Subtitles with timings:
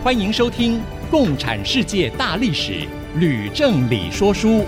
[0.00, 0.78] 欢迎收听
[1.10, 2.72] 《共产世界大历史》，
[3.16, 4.64] 吕正理说书。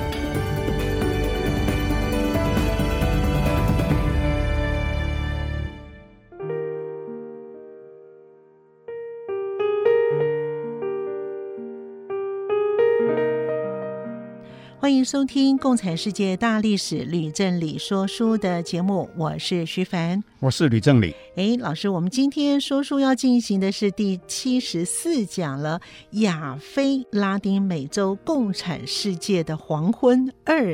[14.90, 21.14] 欢迎收听《共产世界大历史》，吕正理说书的节目，我是徐凡，我是吕正理。
[21.36, 25.80] 哎，老师，我们今天说书要进行的是第七十四讲了，
[26.22, 30.72] 《亚非拉丁美洲共产世界的黄昏二》。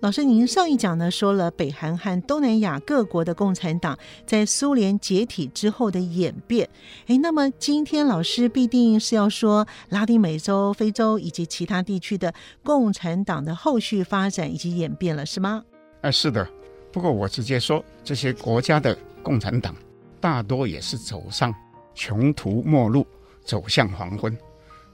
[0.00, 6.66] 老师，您上一讲呢说了北韩和东南亚各国的共产党在苏联解体之后的演变。
[7.06, 12.32] 哎，那么今天老师必定是要说拉丁美洲、非洲以及其他地区的
[12.64, 15.62] 共产党的后续发展以及演变了，是吗？
[16.00, 16.48] 哎，是的。
[16.90, 19.76] 不过我直接说，这些国家的共产党
[20.18, 21.54] 大多也是走上
[21.94, 23.06] 穷途末路，
[23.44, 24.34] 走向黄昏。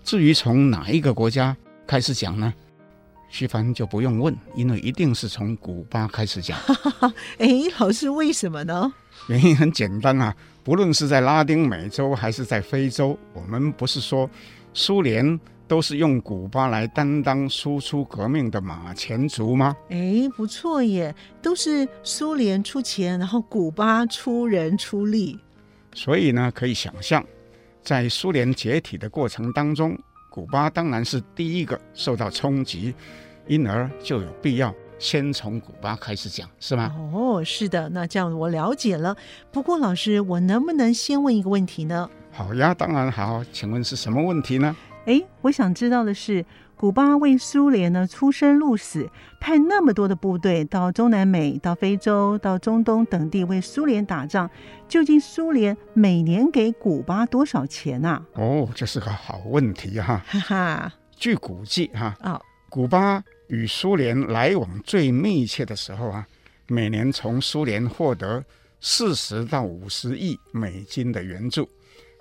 [0.02, 2.52] 至于从哪一个国家开始讲呢？
[3.28, 6.58] 徐凡就不用问，因为一定是从古巴开始讲。
[7.38, 8.92] 哎，老师，为什么呢？
[9.28, 14.30] 原因很简单啊，不论是在拉丁美洲还是在非洲，我们不是说
[14.72, 19.76] 苏联都是用古巴来担当输出革命的马前卒吗？
[19.90, 25.38] 哎，不错耶，都是苏联出钱，然后古巴出人出力。
[25.92, 27.24] 所以呢，可以想象，
[27.82, 29.98] 在苏联解体的过程当中。
[30.36, 32.94] 古巴当然是第一个受到冲击，
[33.46, 36.94] 因而就有必要先从古巴开始讲，是吗？
[37.10, 39.16] 哦，是的，那这样我了解了。
[39.50, 42.10] 不过老师，我能不能先问一个问题呢？
[42.32, 43.42] 好呀，当然好。
[43.50, 44.76] 请问是什么问题呢？
[45.06, 46.44] 哎，我想知道的是。
[46.78, 49.08] 古巴为苏联呢出生入死，
[49.40, 54.50] 派那么多的部队到中南美、到非洲、到中东等地为苏联打仗，
[54.86, 58.22] 究竟苏联每年给古巴多少钱啊？
[58.34, 60.22] 哦，这是个好问题哈！
[60.26, 62.38] 哈哈，据估计哈，哦，
[62.68, 66.26] 古巴与苏联来往最密切的时候啊，
[66.66, 68.44] 每年从苏联获得
[68.82, 71.66] 四十到五十亿美金的援助，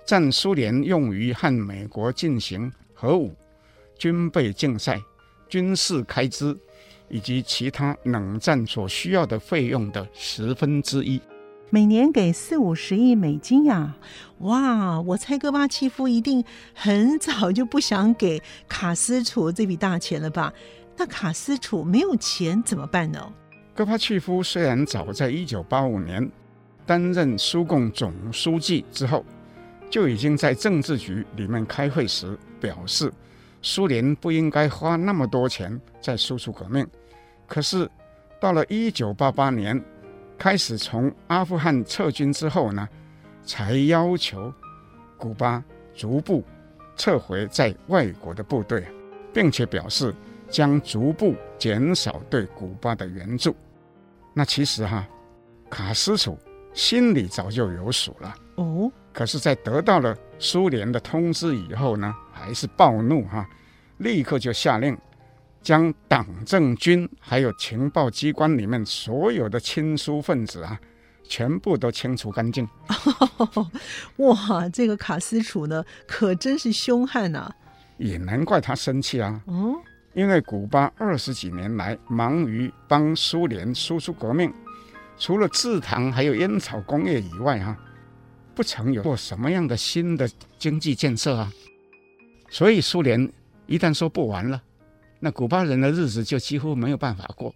[0.06, 3.36] 占苏联用于和美国进行核武。
[3.98, 5.00] 军备竞赛、
[5.48, 6.56] 军事开支
[7.08, 11.20] 以及其他冷战所需要的费用的十分之一，
[11.70, 13.96] 每年给四五十亿美金呀！
[14.38, 20.52] 哇，我猜戈巴契夫一定很早就不想给卡斯楚这笔大钱了吧？
[20.96, 23.32] 那卡斯楚没有钱怎么办呢？
[23.74, 26.30] 戈巴契夫虽然早在一九八五年
[26.84, 29.24] 担任苏共总书记之后，
[29.90, 33.12] 就已经在政治局里面开会时表示。
[33.66, 36.86] 苏联不应该花那么多钱在输出革命，
[37.48, 37.90] 可是
[38.40, 39.82] 到了一九八八年
[40.38, 42.88] 开始从阿富汗撤军之后呢，
[43.44, 44.54] 才要求
[45.16, 46.44] 古巴逐步
[46.94, 48.86] 撤回在外国的部队，
[49.34, 50.14] 并且表示
[50.48, 53.52] 将逐步减少对古巴的援助。
[54.32, 55.04] 那其实哈，
[55.68, 56.38] 卡斯楚
[56.72, 58.32] 心里早就有数了。
[58.54, 63.46] 哦，可是，在得到了苏联的通知以后呢，还是暴怒哈，
[63.98, 64.96] 立刻就下令
[65.62, 70.78] 将党政军还有情报机关里面所有的亲苏分子啊，
[71.24, 72.68] 全部都清除干净。
[74.18, 77.50] 哇，这个卡斯楚呢，可真是凶悍呐！
[77.98, 79.40] 也难怪他生气啊。
[79.46, 79.74] 嗯，
[80.12, 84.52] 因为古巴二十几年来忙于帮苏联输出革命，
[85.18, 87.76] 除了制糖还有烟草工业以外，哈，
[88.56, 90.28] 不曾有过什么样的新的
[90.58, 91.52] 经济建设啊。
[92.48, 93.30] 所以苏联
[93.66, 94.62] 一旦说不玩了，
[95.20, 97.54] 那古巴人的日子就几乎没有办法过。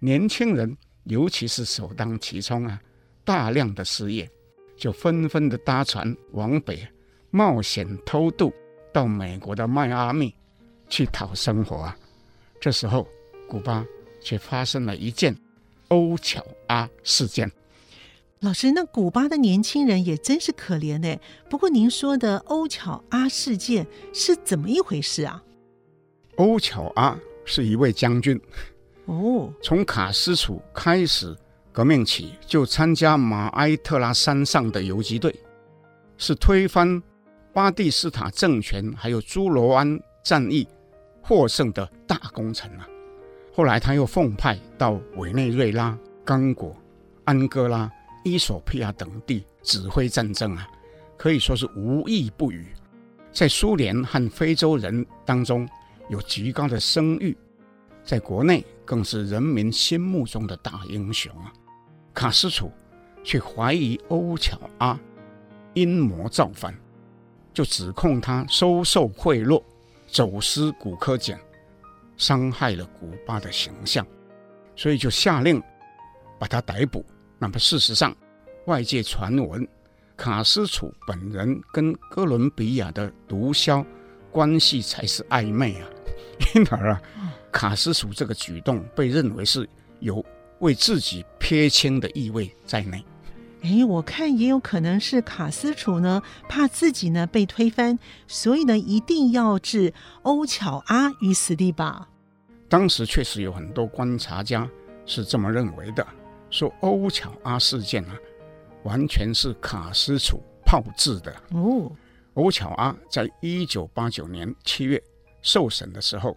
[0.00, 2.80] 年轻人，尤其是首当其冲啊，
[3.22, 4.28] 大量的失业，
[4.76, 6.88] 就纷纷的搭船往北
[7.30, 8.50] 冒险偷渡
[8.92, 10.34] 到美国的迈阿密
[10.88, 11.96] 去讨生活啊。
[12.60, 13.06] 这时候，
[13.46, 13.84] 古巴
[14.22, 15.36] 却发生了一件
[15.88, 17.50] 欧巧阿事件。
[18.44, 21.18] 老师，那古巴的年轻人也真是可怜呢。
[21.48, 25.42] 不过您说的欧巧阿事件是怎么一回事啊？
[26.36, 28.38] 欧巧阿是一位将军，
[29.06, 31.34] 哦， 从卡斯楚开始
[31.72, 35.34] 革命起就参加马埃特拉山上的游击队，
[36.18, 37.02] 是推翻
[37.54, 40.68] 巴蒂斯塔政权还有朱罗湾战役
[41.22, 42.86] 获胜的大功臣啊。
[43.54, 46.76] 后来他又奉派到委内瑞拉、刚果、
[47.24, 47.90] 安哥拉、
[48.24, 50.68] 伊索比亚等地指挥战争啊，
[51.16, 52.66] 可以说是无异不语，
[53.32, 55.68] 在苏联和非洲人当中
[56.08, 57.36] 有极高的声誉，
[58.02, 61.52] 在国内更是人民心目中的大英雄啊。
[62.12, 62.72] 卡斯楚
[63.22, 64.98] 却怀疑欧乔阿
[65.74, 66.74] 阴谋造反，
[67.52, 69.62] 就指控他收受贿赂、
[70.06, 71.38] 走私古柯碱。
[72.16, 74.06] 伤害了古巴的形象，
[74.76, 75.60] 所以就下令
[76.38, 77.04] 把他逮捕。
[77.44, 78.16] 那么事实上，
[78.64, 79.68] 外界传闻
[80.16, 83.84] 卡斯楚本人跟哥伦比亚的毒枭
[84.32, 85.86] 关系才是暧昧啊，
[86.56, 87.02] 因而啊，
[87.52, 89.68] 卡斯楚这个举动被认为是
[90.00, 90.24] 有
[90.60, 93.04] 为自己撇清的意味在内。
[93.60, 99.92] 哎，我看也有可能是卡斯楚呢，怕自己呢被推翻，所以呢一定要置
[100.22, 102.08] 欧巧阿于死地吧。
[102.70, 104.66] 当时确实有很多观察家
[105.04, 106.06] 是这么认为的，
[106.54, 108.16] 说欧巧阿事件啊，
[108.84, 111.34] 完全是卡斯楚炮制的。
[111.50, 111.90] 哦，
[112.34, 115.02] 欧巧阿在一九八九年七月
[115.42, 116.36] 受审的时候，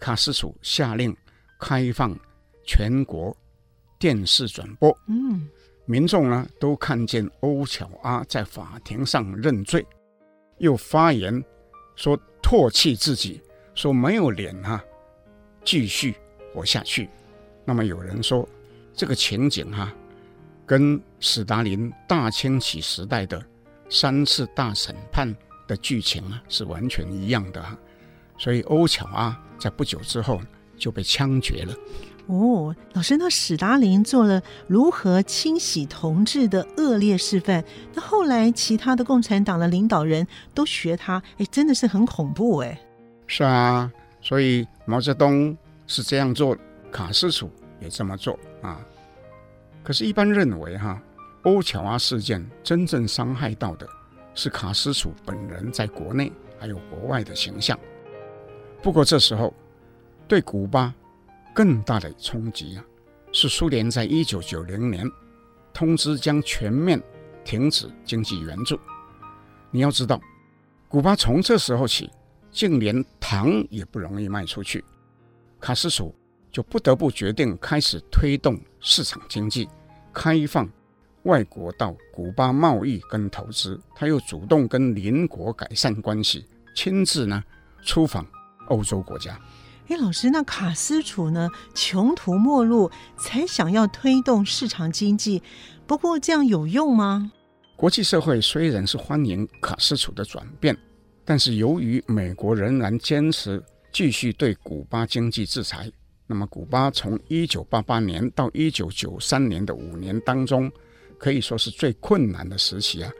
[0.00, 1.16] 卡斯楚下令
[1.60, 2.18] 开放
[2.66, 3.36] 全国
[4.00, 4.90] 电视转播。
[5.06, 5.48] 嗯。
[5.84, 9.86] 民众呢都看见欧巧阿在法庭上认罪，
[10.58, 11.40] 又发言
[11.94, 13.40] 说唾弃自己，
[13.76, 14.82] 说没有脸啊
[15.64, 16.16] 继续
[16.52, 17.08] 活下去。
[17.64, 18.48] 那么有人说
[18.94, 19.92] 这个情景哈
[20.66, 23.42] 跟史达林大清洗时代的
[23.88, 25.34] 三次大审判
[25.66, 27.76] 的剧情啊是完全一样的哈，
[28.38, 30.40] 所以欧巧啊在不久之后
[30.76, 31.74] 就被枪决了。
[32.26, 37.64] 哦，老师，那史达林做了如何清洗同志的恶劣示范，
[37.94, 42.80] 那后来其他的共产党的领导人都学他，哎，真的是很恐怖哎。
[43.26, 43.90] 是啊，
[44.20, 45.56] 所以毛泽东
[45.88, 46.56] 是这样做，
[46.92, 47.50] 卡斯楚
[47.80, 48.80] 也这么做啊。
[49.82, 51.02] 可是，一般认为哈，
[51.42, 53.86] 欧乔阿事件真正伤害到的
[54.34, 57.78] 是卡斯楚本人在国内还有国外的形象。
[58.82, 59.52] 不过这时候，
[60.26, 60.94] 对古巴。
[61.54, 62.84] 更大的冲击啊，
[63.30, 65.06] 是苏联在一九九零年
[65.70, 66.98] 通知将全面
[67.44, 68.80] 停止经济援助。
[69.70, 70.18] 你要知道，
[70.88, 72.10] 古巴从这时候起，
[72.50, 74.82] 竟连糖也不容易卖出去。
[75.60, 76.14] 卡斯楚
[76.52, 79.68] 就不得不决定开始推动市场经济，
[80.12, 80.68] 开放
[81.22, 83.80] 外国到古巴贸易跟投资。
[83.94, 86.46] 他又主动跟邻国改善关系，
[86.76, 87.42] 亲自呢
[87.82, 88.26] 出访
[88.68, 89.40] 欧洲国家。
[89.88, 91.48] 哎，老师，那卡斯楚呢？
[91.74, 95.42] 穷途末路才想要推动市场经济，
[95.86, 97.32] 不过这样有用吗？
[97.76, 100.76] 国际社会虽然是欢迎卡斯楚的转变，
[101.24, 105.90] 但是由于美国仍然坚持继续对古巴经济制裁，
[106.32, 110.72] 那么古巴从一九八八年到一九九三年的五年当中，
[111.18, 113.12] 可以说是最困难的时期啊。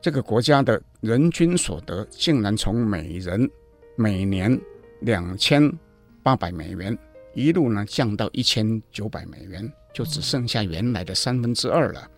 [0.00, 3.48] 这个国家的人均所得竟然从每人
[3.94, 4.60] 每年
[4.98, 5.72] 两千
[6.20, 6.98] 八百美元，
[7.34, 12.10] 一路呢降到一千九百美元，就只剩下原来的三分之二了。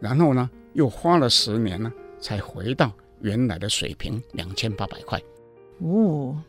[0.00, 5.20] 然后呢，又花了十年呢，才回到原来的水平两千八百块。
[5.80, 6.42] 哦，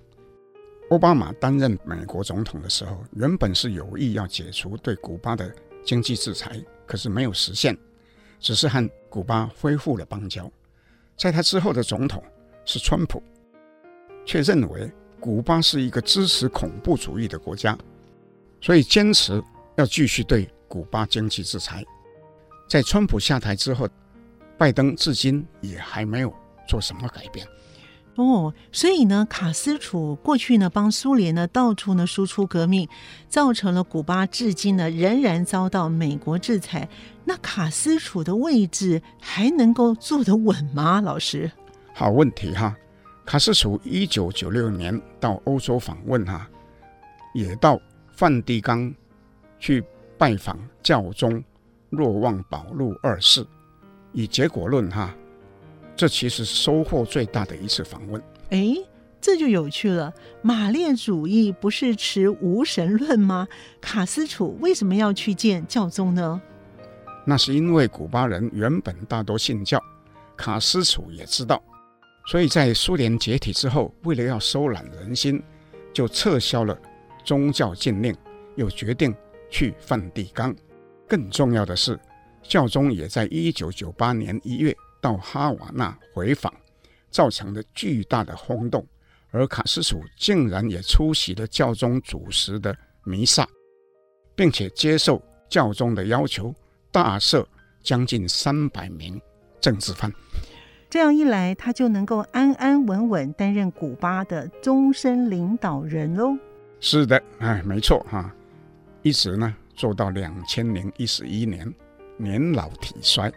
[0.90, 7.78] 奥巴马担任美国总统的时候，原本是有意要解除对古巴的经济制裁，可是没有实现，
[8.40, 10.52] 只是和古巴恢复了邦交。
[11.18, 12.24] 在他之后的总统
[12.66, 13.22] 是川普，
[14.26, 14.92] 却认为。
[15.20, 17.78] 古巴是一个支持恐怖主义的国家，
[18.60, 19.42] 所以坚持
[19.78, 21.82] 要继续对古巴经济制裁。
[22.68, 23.88] 在川普下台之后，
[24.58, 26.34] 拜登至今也还没有
[26.68, 27.48] 做什么改变。
[28.16, 32.88] 哦，所以呢，卡斯楚过去呢帮苏联呢到处呢输出革命，
[33.28, 36.88] 造成了古巴至今呢仍然遭到美国制裁。
[37.26, 41.02] 那卡斯楚的位置还能够坐得稳吗？
[41.02, 41.52] 老师，
[41.94, 42.76] 好问题哈。
[43.26, 46.48] 卡斯楚一九九六年到欧洲访问哈，
[47.34, 47.80] 也到
[48.12, 48.94] 梵蒂冈
[49.58, 49.84] 去
[50.18, 51.42] 拜访教宗
[51.90, 53.44] 若望保禄二世，
[54.12, 55.16] 以结果论哈，
[55.96, 58.22] 这其实是收获最大的一次访问。
[58.50, 58.76] 哎，
[59.22, 60.14] 这就有趣了。
[60.42, 63.48] 马列主义不是持无神论吗？
[63.80, 66.42] 卡斯楚为什么要去见教宗呢？
[67.26, 69.82] 那是因为古巴人原本大多信教，
[70.36, 71.64] 卡斯楚也知道。
[72.26, 75.42] 所以在苏联解体之后，为了要收揽人心，
[75.94, 76.78] 就撤销了
[77.24, 78.16] 宗教禁令，
[78.56, 79.16] 又决定
[79.50, 80.56] 去梵蒂冈。
[81.08, 82.00] 更重要的是，
[82.42, 86.52] 教宗也在一九九八年一月到哈瓦那回访，
[87.12, 88.88] 造成了巨大的轰动，
[89.32, 93.46] 而卡斯楚竟然也出席了教宗主持的弥撒，
[94.34, 96.56] 并且接受教宗的要求，
[96.90, 97.46] 大赦
[97.82, 99.22] 将近三百名
[99.60, 100.10] 政治犯。
[100.90, 106.38] 这样一来，他就能够安安稳稳担任古巴的终身领导人喽。
[106.80, 108.34] 是的，哎，没错哈，
[109.02, 111.74] 一直呢做到两千零一十一年，
[112.16, 113.30] 年老体衰，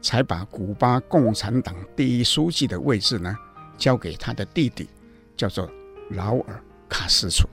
[0.00, 3.36] 才把古巴共产党第一书记的位置呢
[3.76, 4.88] 交给他的弟弟，
[5.36, 5.68] 叫做
[6.10, 6.54] 劳尔·
[6.88, 7.48] 卡斯楚。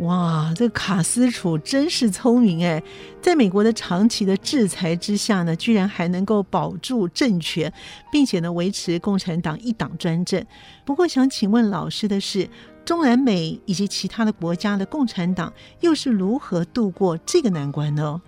[0.00, 2.80] 哇，这个卡斯楚真是聪明哎，
[3.20, 7.72] 在美国的长期的制裁之下呢，居然还能够保住政权，
[8.12, 10.44] 并且呢维持共产党一党专政。
[10.84, 12.48] 不过想请问老师的是，
[12.84, 18.22] 中南美以及其他的国家的共产党又是如何度过这个难关呢？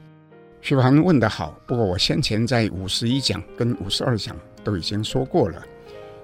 [0.61, 5.62] 徐凡问得好，不过我先前在五十一讲跟五十二讲都已经说过了，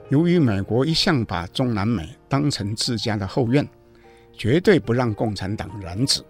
[0.08, 3.66] 由于美国一向把中南美当成自家的后院。
[4.38, 6.22] 绝对不让共产党染指，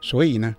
[0.00, 0.52] 所以呢，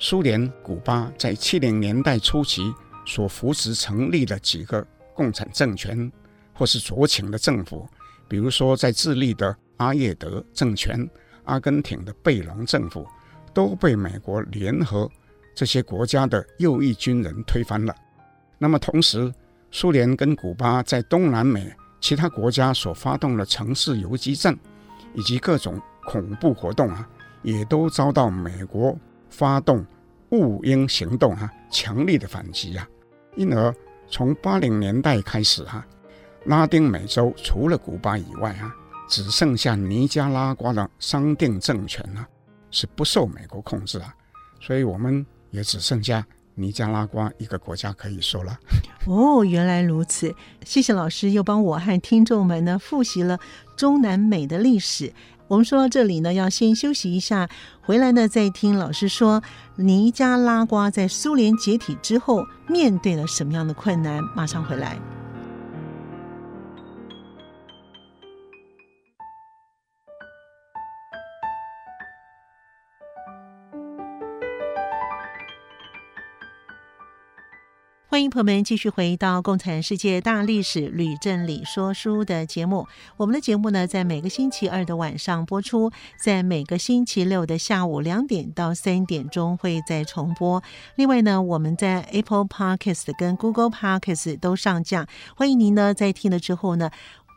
[0.00, 2.74] 苏联、古巴在七零年代初期
[3.06, 6.10] 所扶持成立的几个共产政权，
[6.52, 7.88] 或是左倾的政府，
[8.26, 11.08] 比如说在智利的阿叶德政权、
[11.44, 13.06] 阿根廷的贝隆政府，
[13.54, 15.08] 都被美国联合
[15.60, 17.94] 这些国家的右翼军人推翻了。
[18.56, 19.30] 那么同时，
[19.70, 24.58] 苏联跟古巴在东南美其他国家所发动的城市游击战，
[25.12, 25.78] 以及各种。
[26.02, 27.06] 恐怖活动啊，
[27.42, 28.98] 也都遭到美国
[29.28, 29.84] 发动
[30.30, 32.88] 雾鹰行动啊，强力的反击啊。
[33.36, 33.72] 因而
[34.08, 35.86] 从八零年代开始哈、啊，
[36.46, 38.74] 拉丁美洲除了古巴以外啊，
[39.08, 42.26] 只剩下尼加拉瓜的桑定政权啊，
[42.70, 44.12] 是不受美国控制啊。
[44.58, 48.58] 所以我们也只剩下尼加拉瓜一个国家可以说了。
[49.06, 53.38] 哦，原来如此，谢谢老师又帮我和听众们呢复习了
[53.76, 55.12] 中南美的历史。
[55.48, 57.48] 我们说到这里呢，要先休息一下，
[57.80, 59.42] 回来呢再听老师说
[59.76, 64.22] 尼加拉瓜在苏联解体之后面对了什么样的困难。
[64.36, 64.96] 马上回来。
[78.10, 82.88] 欢迎朋友们继续回到《共产世界大历史吕正理说书》的节目。
[83.16, 90.60] 我们的节目呢，在每个星期二的晚上播出，在每个星期六的下午两点到三点钟会再重播。
[90.96, 95.06] 另外呢，我们在 Apple Podcast 跟 Google Podcast 都上架。
[95.36, 96.90] 欢迎您呢，在听了之后呢，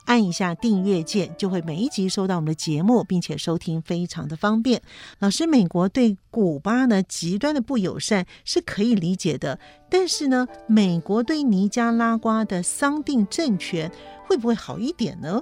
[0.05, 4.81] 按一下订阅键，就会每一集收到我们的节目，并且收听非常的方便。
[5.19, 9.57] 老师，美国对古巴呢极端的不友善是可以理解的，
[9.89, 13.89] 但是呢，美国对尼加拉瓜的桑定政权
[14.27, 15.41] 会不会好一点呢？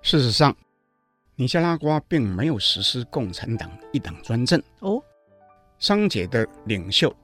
[0.00, 0.56] 事实上，
[1.34, 5.02] 尼加拉瓜并没有实施共产党一党专政哦。
[5.80, 7.14] 桑杰的领袖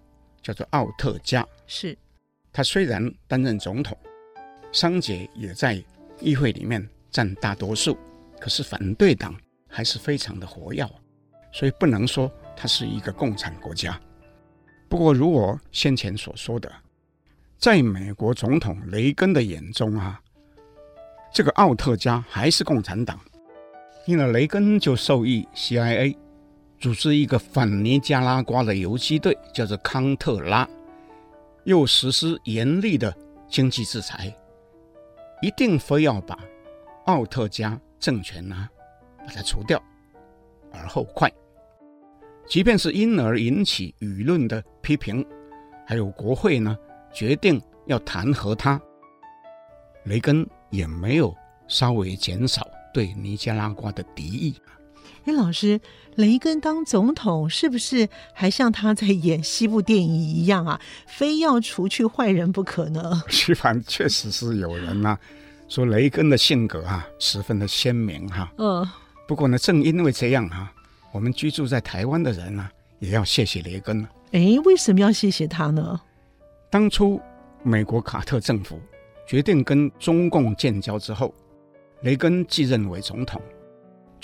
[0.43, 1.97] 叫做奥特加，是
[2.53, 3.97] 他虽然担任总统，
[4.73, 5.83] 桑杰也在。
[6.25, 7.99] 议会里面占大多数，
[8.41, 9.35] 可是反对党
[9.69, 10.89] 还是非常的活跃，
[11.53, 14.01] 所以不能说它是一个共产国家。
[14.89, 16.73] 不过，如我先前所说的，
[17.59, 20.21] 在美国总统雷根的眼中啊，
[21.33, 23.21] 这个奥特加还是共产党，
[24.07, 26.17] 因而雷根就授意 CIA
[26.79, 30.69] 组织一个反尼加拉瓜的游击队，叫做康特拉，
[31.65, 33.13] 又实施严厉的
[33.49, 34.33] 经济制裁。
[35.45, 36.39] 一定非要把
[37.05, 38.67] 奥特加政权呢，
[39.19, 39.79] 把它除掉，
[40.73, 41.31] 而后快。
[42.47, 45.23] 即便是因而引起舆论的批评，
[45.87, 46.75] 还有国会呢
[47.13, 48.81] 决定要弹劾他，
[50.05, 51.37] 雷根也没有
[51.69, 54.59] 稍微减少对尼加拉瓜的敌意。
[55.25, 55.81] 哎，老师，
[56.17, 60.81] 雷根当总统是不是还像他在演西部电影一样啊？
[61.07, 63.23] 非要除去坏人不可呢？
[63.29, 65.19] 徐凡 确实是有人呐、啊，
[65.67, 68.53] 说雷根的性格啊十分的鲜明哈、啊。
[68.59, 68.89] 嗯。
[69.27, 70.73] 不过呢，正因为这样哈、啊，
[71.11, 74.07] 我们居住在台湾的人呢、啊，也要谢谢雷根。
[74.33, 75.99] 哎，为什么要谢谢他呢？
[76.69, 77.19] 当初
[77.63, 78.79] 美国卡特政府
[79.27, 81.35] 决定跟中共建交之后，
[82.03, 83.41] 雷根继任为总统。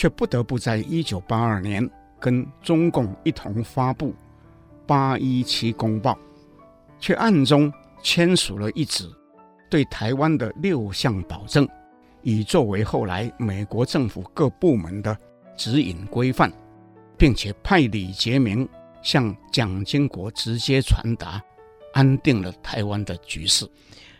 [0.00, 1.86] 却不得不在一九八二年
[2.18, 4.12] 跟中共一同发布
[4.86, 6.12] 《八一七公报》，
[6.98, 7.70] 却暗中
[8.02, 9.06] 签署了一纸
[9.68, 11.68] 对台湾的六项保证，
[12.22, 15.14] 以作为后来美国政府各部门的
[15.54, 16.50] 指引规范，
[17.18, 18.66] 并且派李杰明
[19.02, 21.42] 向蒋经国直接传达，
[21.92, 23.70] 安定了台湾的局势。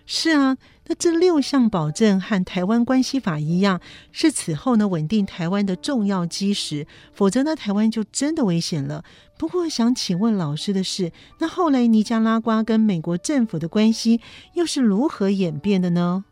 [0.04, 0.54] 是啊，
[0.90, 3.80] 那这六项保证和台湾关系法一样，
[4.10, 9.04] 是此后呢稳定台湾的重要基石，否则呢台湾就真的危险了。
[9.38, 14.20] 不过想请问老师的是，那后来尼加拉瓜跟美国政府的关系
[14.54, 16.24] 又是如何演变的呢？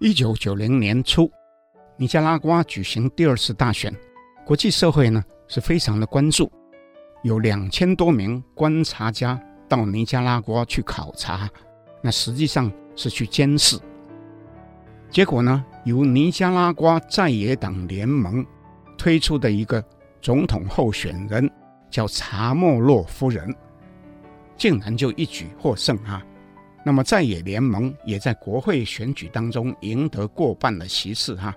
[0.00, 1.30] 一九九零年初，
[1.96, 3.94] 尼加拉瓜举行第二次大选，
[4.44, 6.50] 国际社会呢是非常的关注，
[7.22, 11.48] 有两千多名观察家到尼加拉瓜去考察。
[12.02, 13.78] 那实际上是去监视，
[15.10, 18.44] 结果呢，由尼加拉瓜在野党联盟
[18.98, 19.82] 推出的一个
[20.20, 21.50] 总统候选人
[21.90, 23.54] 叫查莫洛夫人，
[24.56, 26.24] 竟然就一举获胜啊！
[26.84, 31.54] 那么在野联盟也在国会选举当中赢得过半的席次哈，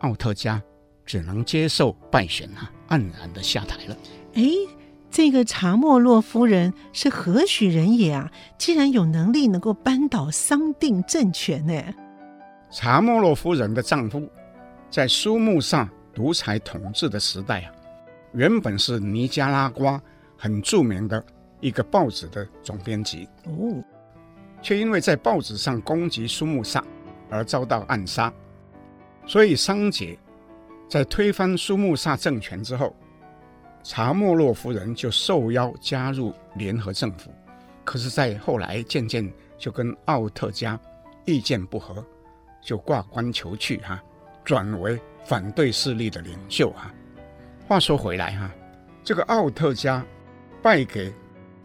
[0.00, 0.62] 奥特加
[1.04, 3.96] 只能接受败选啊，黯然的下台了。
[4.34, 4.42] 哎。
[5.10, 8.30] 这个查莫洛夫人是何许人也啊？
[8.58, 11.82] 竟然有能力能够扳倒桑定政权呢？
[12.70, 14.28] 查莫洛夫人的丈夫
[14.90, 17.72] 在苏穆萨独裁统治的时代啊，
[18.32, 20.00] 原本是尼加拉瓜
[20.36, 21.24] 很著名的
[21.60, 23.82] 一个报纸的总编辑哦，
[24.60, 26.84] 却因为在报纸上攻击苏穆萨
[27.30, 28.30] 而遭到暗杀。
[29.26, 30.18] 所以桑杰
[30.90, 32.94] 在推翻苏穆萨政权之后。
[33.88, 37.30] 查莫洛夫人就受邀加入联合政府，
[37.84, 40.76] 可是，在后来渐渐就跟奥特加
[41.24, 42.04] 意见不合，
[42.60, 44.02] 就挂冠求去哈，
[44.44, 46.92] 转为反对势力的领袖哈。
[47.68, 48.50] 话说回来哈，
[49.04, 50.04] 这个奥特加
[50.60, 51.14] 败给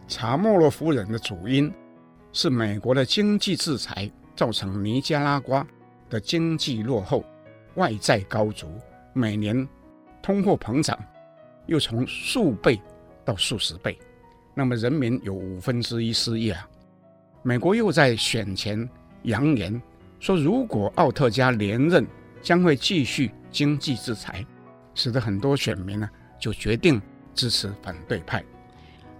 [0.06, 1.74] 查莫洛夫人的主因
[2.32, 5.66] 是美国的经济制裁，造成尼加拉瓜
[6.08, 7.24] 的经济落后，
[7.74, 8.68] 外债高足，
[9.12, 9.68] 每年
[10.22, 10.96] 通货膨胀。
[11.66, 12.80] 又从数倍
[13.24, 13.98] 到数十倍，
[14.54, 16.68] 那么人民有五分之一失业啊。
[17.42, 18.88] 美国又在选前
[19.22, 19.80] 扬言
[20.20, 22.06] 说，如果奥特加连任，
[22.42, 24.44] 将会继续经济制裁，
[24.94, 26.08] 使得很多选民呢
[26.40, 27.00] 就决定
[27.34, 28.44] 支持反对派。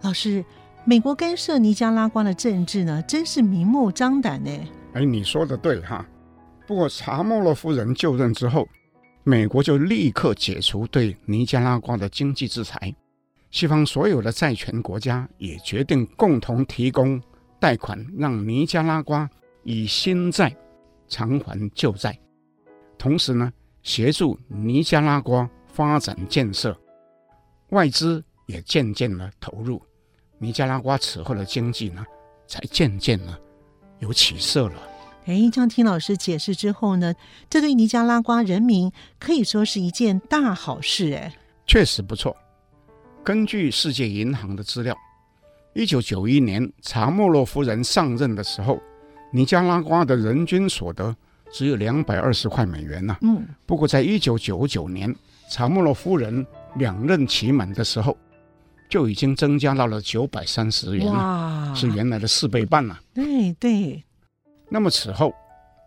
[0.02, 0.44] 老师，
[0.84, 4.50] 美国干涉尼加拉瓜的政治呢，真是明目张胆呢。
[4.94, 6.04] 哎，你说的对哈。
[6.66, 8.68] 不过查莫洛夫人就任之后。
[9.24, 12.92] 美国就立刻解除对尼加拉瓜的经济制裁，
[13.50, 17.22] 西方所有的债权国家也决定共同提供
[17.60, 19.30] 贷款，让尼加拉瓜
[19.62, 20.52] 以新债
[21.06, 22.18] 偿还旧债，
[22.98, 26.76] 同时呢，协助尼加拉瓜发展建设，
[27.68, 29.80] 外资也渐渐的投入，
[30.38, 32.04] 尼加拉瓜此后的经济呢，
[32.48, 33.40] 才渐渐的
[34.00, 34.91] 有起色了。
[35.26, 37.14] 哎，这样听老师解释之后呢，
[37.48, 41.12] 这对尼加拉瓜人民可以说是一件大好事。
[41.12, 41.32] 哎，
[41.66, 42.36] 确实不错。
[43.22, 44.96] 根据世界银行的资料，
[45.74, 48.80] 一九九一年查莫洛夫人上任的时候，
[49.32, 51.14] 尼加拉瓜的人均所得
[51.52, 53.16] 只有两百二十块美元呐。
[53.20, 53.46] 嗯。
[53.64, 55.14] 不过，在一九九九年
[55.48, 58.18] 查莫洛夫人两任期满的时候，
[58.90, 63.00] 就已经增加到了九百三十元了，是原来的四倍半了。
[63.14, 64.02] 对对。
[64.72, 65.34] 那么此后，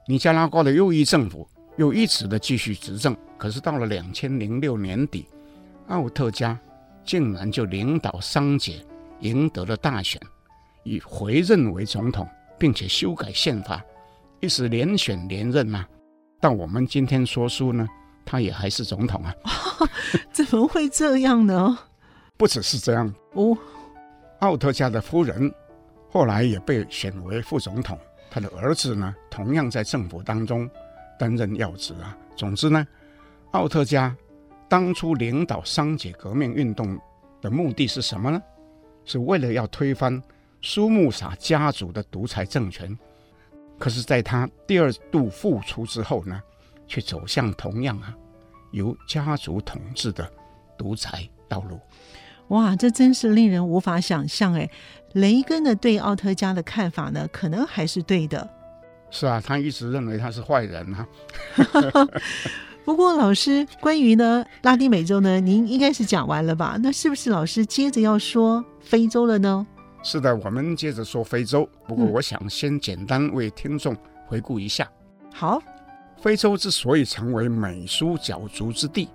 [0.08, 3.18] 尼加拉瓜的右翼政府又一直的继续执政。
[3.36, 5.28] 可是到了两千零六年底，
[5.88, 6.56] 奥特加
[7.04, 8.86] 竟然就领导桑杰
[9.22, 10.22] 赢得了大选，
[10.84, 13.84] 以回任为总统，并且修改宪法，
[14.40, 15.90] 一直连选连任呐、啊。
[16.40, 17.88] 到我们今天说书呢，
[18.24, 19.34] 他也还是总统啊？
[20.32, 21.76] 怎么会这样呢？
[22.38, 23.58] 不只是这样哦，
[24.42, 25.52] 奥特加的夫人
[26.12, 27.98] 后来也被选为副总统。
[28.36, 30.70] 他的儿子呢，同样在政府当中
[31.18, 32.18] 担任要职啊。
[32.36, 32.86] 总之呢，
[33.52, 34.14] 奥特加
[34.68, 37.00] 当初领导桑杰革命运动
[37.40, 38.44] 的目的是什么呢？
[39.06, 40.22] 是为了要推翻
[40.62, 42.94] 苏穆萨家族的独裁政权。
[43.80, 46.42] 可是，在他第二度复出之后呢，
[46.88, 48.14] 却走向同样啊
[48.72, 50.30] 由家族统治的
[50.78, 51.80] 独裁道路。
[52.50, 54.70] 哇，这真是令人无法想象哎！
[55.16, 58.48] 雷根呢对奥特加的看法呢，可能还是对的。
[59.10, 61.08] 是啊，他一直认为他是坏人啊。
[62.86, 66.78] 不过老师，关于呢拉丁美洲呢，您应该是讲完了吧？
[66.82, 69.66] 那是不是老师接着要说非洲了呢？
[70.04, 71.68] 是的，我们接着说非洲。
[71.88, 73.96] 不过我想先简单为听众
[74.28, 74.88] 回顾一下。
[75.24, 75.62] 嗯、好，
[76.22, 79.10] 非洲之所以成为美苏角逐之地，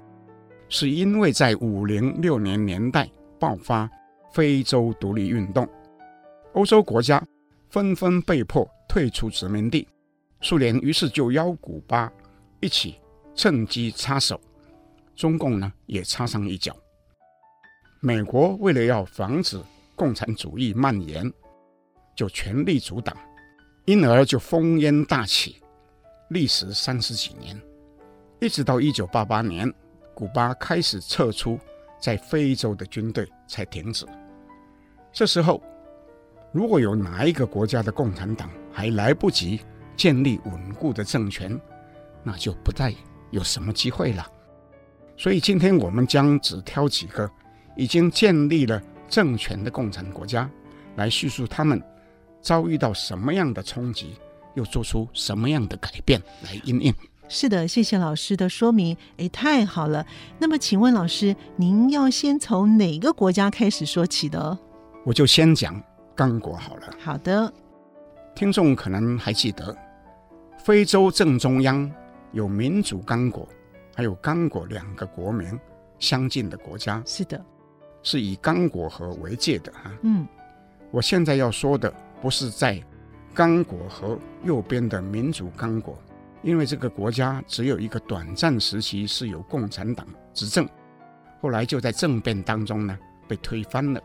[0.68, 3.08] 是因为在五零六年年代。
[3.38, 3.88] 爆发
[4.34, 5.66] 非洲独立运动，
[6.54, 7.24] 欧洲国家
[7.68, 9.86] 纷纷被迫退出殖民地，
[10.40, 12.12] 苏联于是就邀古巴
[12.60, 12.96] 一起
[13.34, 14.40] 趁机插手，
[15.14, 16.76] 中共呢也插上一脚。
[18.00, 19.60] 美国为了要防止
[19.94, 21.32] 共产主义蔓延，
[22.16, 23.16] 就全力阻挡，
[23.84, 25.62] 因而就烽烟大起，
[26.30, 27.60] 历时三十几年，
[28.40, 29.72] 一直到一九八八年，
[30.14, 31.60] 古巴开始撤出
[32.00, 34.04] 在非洲的军队才停止。
[35.12, 35.62] 这时候，
[36.52, 39.60] 如果有哪一个国家的共产党还来不及
[39.96, 41.58] 建立稳固的政权，
[42.22, 42.94] 那就不再
[43.30, 44.26] 有什么机会了。
[45.16, 47.30] 所以今天我们将只挑几个
[47.76, 50.50] 已经建立了政权的共产国家
[50.96, 51.80] 来叙述他们
[52.40, 54.14] 遭遇到什么样的冲击，
[54.54, 56.92] 又做出什么样的改变来应应。
[57.28, 58.96] 是的，谢谢老师的说明。
[59.18, 60.04] 哎，太好了。
[60.38, 64.58] 那么，请问老师，您要先从哪个国家开始说起的？
[65.04, 65.80] 我就先讲
[66.20, 66.94] 刚果好了。
[66.98, 67.50] 好的。
[68.34, 69.74] 听众可能还记得，
[70.58, 71.90] 非洲正中央
[72.32, 73.48] 有民主刚果，
[73.96, 75.58] 还有刚果两个国名
[75.98, 77.02] 相近的国家。
[77.06, 77.42] 是的，
[78.02, 79.90] 是以刚果河为界的哈。
[80.02, 80.28] 嗯，
[80.90, 82.78] 我现在要说的不是在
[83.32, 85.98] 刚果河右边的民主刚果，
[86.42, 90.68] 因为这个国家只有一个短暂时期是由共产党执政，
[91.40, 94.02] 后来就在政变当中呢被推翻了。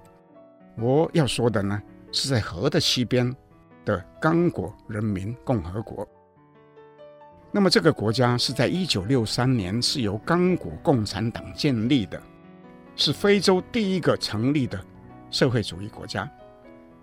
[0.78, 1.82] 我要说的呢
[2.16, 3.36] 是在河的西边
[3.84, 6.08] 的刚果人民共和国。
[7.52, 12.22] 那么这个国家是在一九六三年是由刚果共产党建立的，
[12.96, 14.82] 是非洲第一个成立的
[15.30, 16.30] 社会主义国家。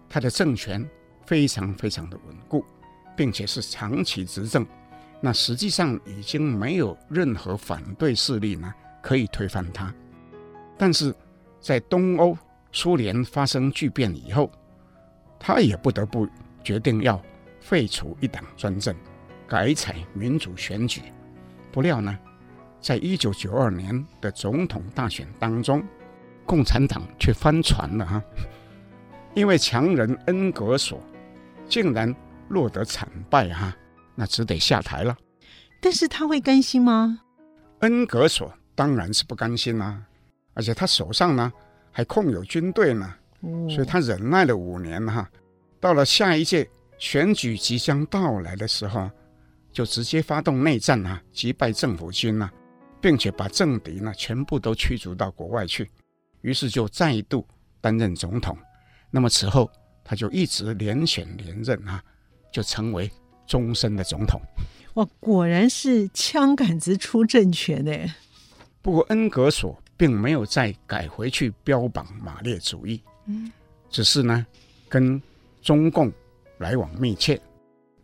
[0.08, 0.86] 它的政权
[1.26, 2.64] 非常非常的稳固，
[3.14, 4.66] 并且是长期执政。
[5.20, 8.72] 那实际上已经没有任何反对势力呢
[9.02, 9.94] 可以推翻它。
[10.78, 11.14] 但是
[11.60, 12.36] 在东欧
[12.72, 14.50] 苏联发生巨变以后，
[15.44, 16.28] 他也不得不
[16.62, 17.20] 决定要
[17.60, 18.94] 废除一党专政。
[19.48, 21.02] 改采民主选举，
[21.70, 22.18] 不料呢，
[22.80, 25.84] 在一九九二年的总统大选当中，
[26.46, 28.22] 共产党却翻船了哈，
[29.34, 30.98] 因为强人恩格索
[31.68, 32.14] 竟然
[32.48, 33.76] 落得惨败哈，
[34.14, 35.14] 那只得下台了。
[35.82, 37.20] 但是他会甘心吗？
[37.80, 40.02] 恩格索当然是不甘心啦、啊，
[40.54, 41.52] 而且他手上呢
[41.90, 45.30] 还控有军队呢，哦、所以他忍耐了五年哈，
[45.78, 49.10] 到了下一届选举即将到来的时候。
[49.74, 52.52] 就直接发动内战啊，击败政府军啊，
[53.00, 55.90] 并且把政敌呢全部都驱逐到国外去，
[56.42, 57.48] 于是就再度
[57.80, 58.54] 担任总统。
[59.10, 59.70] 那么此后
[60.04, 62.04] 他就一直连选连任啊，
[62.52, 63.10] 就成为
[63.46, 64.38] 终身的总统。
[64.96, 68.14] 哇，果然是枪杆子出政权呢。
[68.82, 73.50] 不过恩格索并没有再改回去标榜马列主义，嗯，
[73.90, 74.46] 只是呢
[74.88, 75.20] 跟
[75.60, 76.12] 中共
[76.58, 77.40] 来往密切，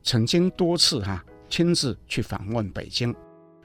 [0.02, 3.14] 曾经多次哈、亲自去访问北京。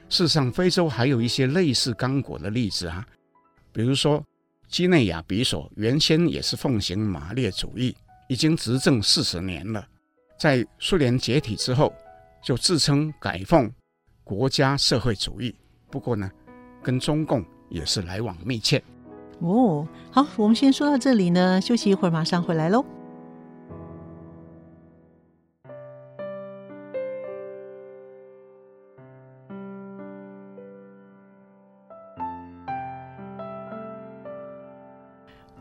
[0.08, 3.06] 事实上，非洲还有一些类似刚果的例子啊，
[3.72, 4.22] 比如说
[4.68, 7.96] 几内亚比索，原先也是奉行马列主义，
[8.28, 9.86] 已经执政四十年了。
[10.38, 11.92] 在苏联解体之后，
[12.44, 13.72] 就自称改奉
[14.22, 15.54] 国家社会主义。
[15.90, 16.30] 不过呢，
[16.82, 18.82] 跟中共也是来往密切。
[19.40, 22.84] 哦，好，我们先说到这里呢，休息一会儿，马上回来喽。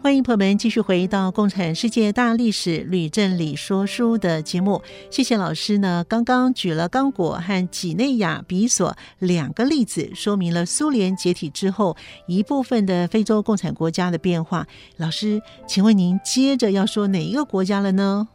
[0.03, 4.83] 欢迎朋友们继续回到《共产世界大历史吕正理说书》的节目。
[5.09, 11.95] 谢谢老师呢，刚刚举了刚果和几内亚比索两个例子，说明了苏联解体之后
[12.27, 14.67] 一部分的非洲共产国家的变化。
[14.97, 18.27] 老师，请问您接着要说哪一个国家了呢？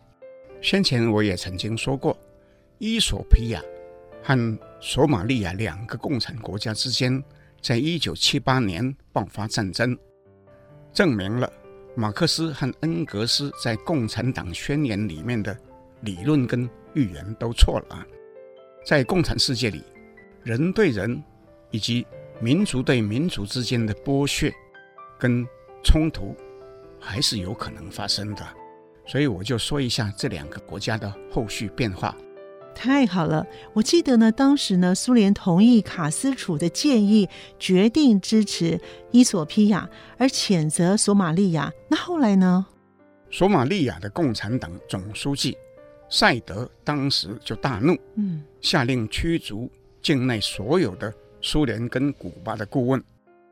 [0.63, 2.17] 先前我也曾经说过，
[2.79, 3.61] 伊索比亚
[4.23, 7.23] 和索马利亚两个共产国家之间，
[7.61, 9.95] 在一九七八年爆发战争。
[10.91, 11.53] 证明了
[11.99, 15.59] 马克思和恩格斯在《共产党宣言》里面的
[16.03, 18.07] 理论跟预言都错了啊！
[18.87, 19.83] 在共产世界里，
[20.45, 21.21] 人对人
[21.73, 22.07] 以及
[22.41, 24.55] 民族对民族之间的剥削
[25.19, 25.45] 跟
[25.83, 26.37] 冲突
[27.01, 28.47] 还是有可能发生的，
[29.05, 32.17] 所以我就说一下这两个国家的后续变化。
[32.79, 41.73] 太好了，我记得呢，当时呢，苏联同意卡斯楚的建议，决定支持伊索匹亚，而谴责索马利亚。
[41.89, 42.65] 那后来呢？
[43.33, 45.59] 索马利亚的共产党总书记
[46.09, 49.69] 赛德当时就大怒，嗯，下令驱逐
[50.01, 51.13] 境内所有的
[51.43, 53.03] 苏联跟古巴的顾问。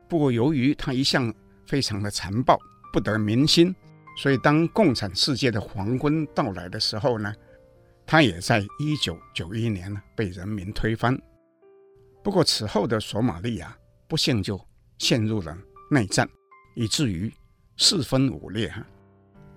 [0.07, 1.33] 不过，由于他一向
[1.65, 2.57] 非常的残暴，
[2.93, 3.75] 不得民心，
[4.17, 7.33] 所以当共产世界的黄昏到来的时候呢，
[8.07, 11.15] 他也在一九九一年呢被人民推翻，
[12.23, 14.59] 不过此后的索马利亚不幸就
[14.97, 15.55] 陷入了
[15.91, 16.27] 内战，
[16.73, 17.31] 以至于
[17.75, 18.81] 四分五裂哈。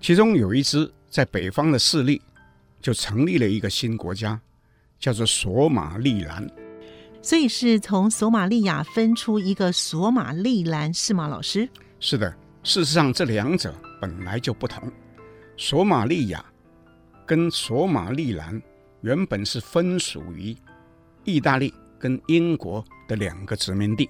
[0.01, 2.21] 其中有一支在北方的势力
[2.81, 4.37] 就成立了一个新国家，
[4.99, 6.45] 叫做索马利兰。
[7.21, 11.69] 所以是从索马利亚分出一个索马利兰，是吗，老师？
[12.01, 12.29] 是的，
[12.63, 14.91] 事实上这两者本来就不同。
[15.55, 16.43] 索马利亚
[17.31, 18.61] 跟索马利兰
[18.99, 20.53] 原本是分属于
[21.23, 24.09] 意大利跟英国的两个殖民地。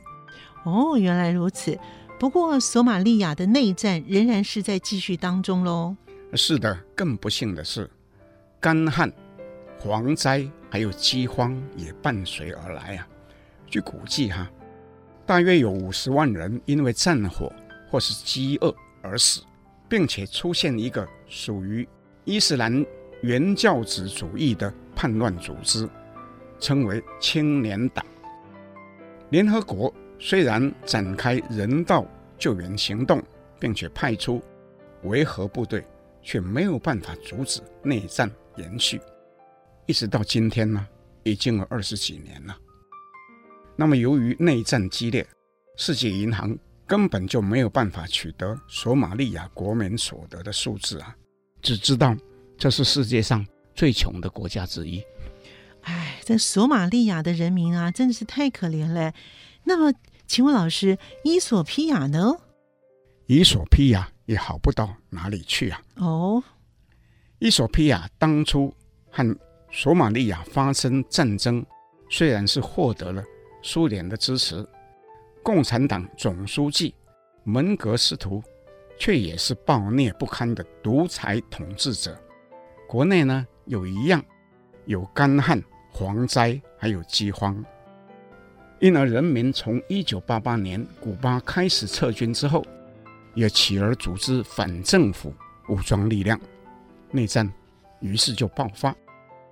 [0.63, 1.77] 哦，原来如此。
[2.19, 5.95] 不过索马利亚的内战仍然是在继续当中喽。
[6.33, 7.87] 是的，更不幸的是，
[8.59, 9.13] 干旱、
[9.79, 13.07] 蝗灾还有饥荒也伴随而来啊。
[13.67, 14.49] 据估计哈，
[15.27, 17.53] 大约有五十万人因为战火
[17.91, 19.43] 或是饥饿而死。
[19.87, 21.87] 并且出现一个属于
[22.23, 22.83] 伊斯兰
[23.21, 25.87] 原教旨主义的叛乱组织，
[26.59, 28.05] 称为青年党。
[29.29, 32.05] 联合国虽然展开人道
[32.37, 33.21] 救援行动，
[33.59, 34.41] 并且派出
[35.03, 35.85] 维和部队，
[36.21, 38.99] 却没有办法阻止内战延续。
[39.85, 40.87] 一直到今天呢，
[41.23, 42.57] 已经有二十几年了。
[43.75, 45.25] 那么，由于内战激烈，
[45.77, 46.57] 世界银行。
[46.87, 51.15] 根本就没有办法取得索马利亚国民所得的数字啊，
[51.61, 52.13] 只知道
[52.61, 53.43] 这是世界上
[53.73, 55.03] 最穷的国家之一。
[55.81, 59.13] 哎，这索马利亚的人民啊，真的是太可怜了。
[59.63, 59.91] 那么，
[60.27, 62.35] 请问老师，伊索比亚呢？
[63.25, 65.81] 伊索比亚也好不到哪里去啊。
[65.95, 66.43] 哦，
[67.39, 68.71] 伊索比亚当初
[69.09, 69.39] 和
[69.71, 71.65] 索马利亚发生战争，
[72.11, 73.23] 虽然是获得了
[73.63, 74.63] 苏联的支持。
[75.41, 76.93] 共产党总书记
[77.43, 78.43] 门格斯图
[78.99, 82.15] 却也是暴虐不堪的独裁统治者。
[82.91, 84.21] 国内呢，有一样
[84.83, 87.63] 有干旱、蝗灾，还有饥荒。
[88.81, 92.61] 因而人民从一九八八年古巴开始撤军之后，
[93.33, 95.33] 也起而组织反政府
[95.69, 96.37] 武装力量，
[97.11, 97.49] 内战
[98.01, 98.93] 于是就爆发，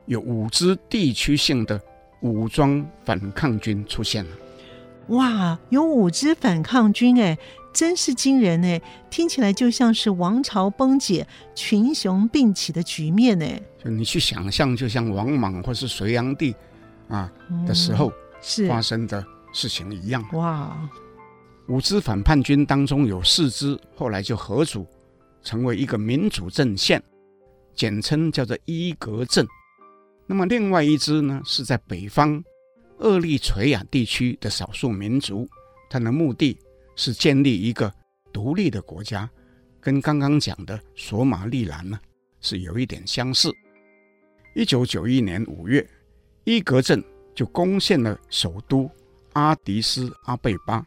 [0.05, 1.81] 有五支地区性的
[2.19, 4.31] 武装反抗军出现了。
[5.07, 7.37] 哇，有五支反抗军哎，
[7.73, 8.79] 真是惊人呢！
[9.09, 13.45] 听起来就像是王朝崩解、群雄并起的局面呢。
[13.83, 16.55] 就你去想象，就像王莽或是隋炀帝
[17.07, 17.31] 啊
[17.65, 20.23] 的时候是发生的事情一样。
[20.33, 20.89] 哇，
[21.67, 24.85] 五支反叛军当中有四支后来就合组
[25.41, 27.01] 成为一个民主阵线，
[27.75, 29.47] 简称叫做伊格镇。
[30.25, 32.43] 那么另外一支呢，是在北方。
[33.01, 35.47] 厄立垂亚地区的少数民族，
[35.89, 36.59] 他的目的
[36.99, 37.89] 是建立一个
[38.33, 39.29] 独立的国家，
[39.79, 41.97] 跟刚刚讲的索马利兰呢
[42.41, 43.49] 是有一点相似。
[44.53, 45.89] 一九九一年五月，
[46.43, 47.01] 伊格镇
[47.33, 48.91] 就攻陷了首都
[49.31, 50.85] 阿迪斯阿贝巴，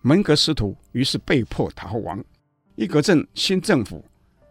[0.00, 2.24] 门格斯图于是被迫逃亡。
[2.76, 4.04] 伊格镇新政府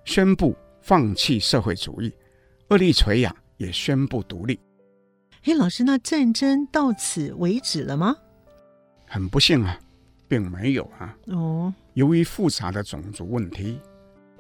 [0.04, 2.12] 宣布放弃社会主义，
[2.68, 4.60] 厄立垂亚也宣布独立。
[5.46, 8.14] 哎，老师，那战争到此为止了吗？
[9.08, 9.80] 很不幸啊，
[10.28, 11.18] 并没有啊。
[11.28, 13.80] 哦，由于复杂的种族问题，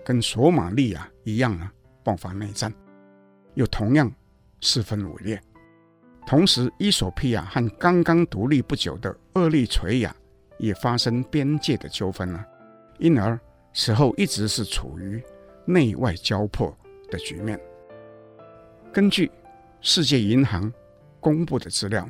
[0.03, 1.71] 跟索马利亚一样啊，
[2.03, 2.73] 爆发内战，
[3.53, 4.11] 又同样
[4.61, 5.41] 四分五裂。
[6.25, 10.15] 同时，伊索比亚和刚刚独立不久的厄立垂亚
[10.57, 12.45] 也发生边界的纠纷啊，
[12.99, 13.39] 因而
[13.73, 15.23] 此后一直是处于
[15.65, 16.75] 内外交迫
[17.09, 17.59] 的局面。
[18.91, 19.31] 根据
[19.81, 20.71] 世界银行。
[21.21, 22.07] 公布的资料，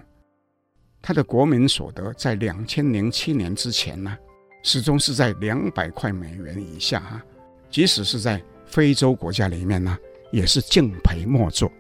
[1.08, 4.18] 他的国民所得在两千零七年之前呢，
[4.64, 7.24] 始终是在两百块美元以下啊。
[7.70, 9.96] 即使是在非洲国家里面呢，
[10.32, 11.72] 也是敬陪末座。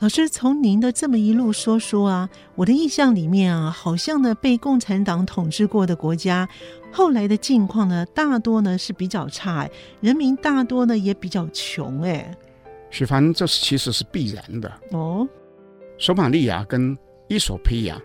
[0.00, 6.46] 老师，从您的这么一路说说啊，我的印象里面啊，好像呢被共产党统治过的国家，
[6.92, 9.66] 后来的境况呢，大多呢是比较差，
[10.02, 12.36] 人民大多呢也比较穷哎。
[12.90, 15.26] 许凡，这是其实是必然的哦。
[15.96, 16.94] 索马利亚跟
[17.28, 17.98] 伊索比亚，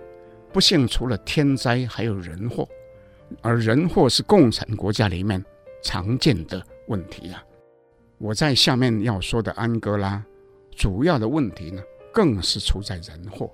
[0.56, 2.66] 不幸除了天灾，还有人祸，
[3.42, 5.44] 而人祸是共产国家里面
[5.84, 7.44] 常见的问题啊。
[8.18, 10.24] 我在下面要说的安哥拉，
[10.72, 11.82] 主要的问题呢，
[12.14, 13.54] 更是出在人祸。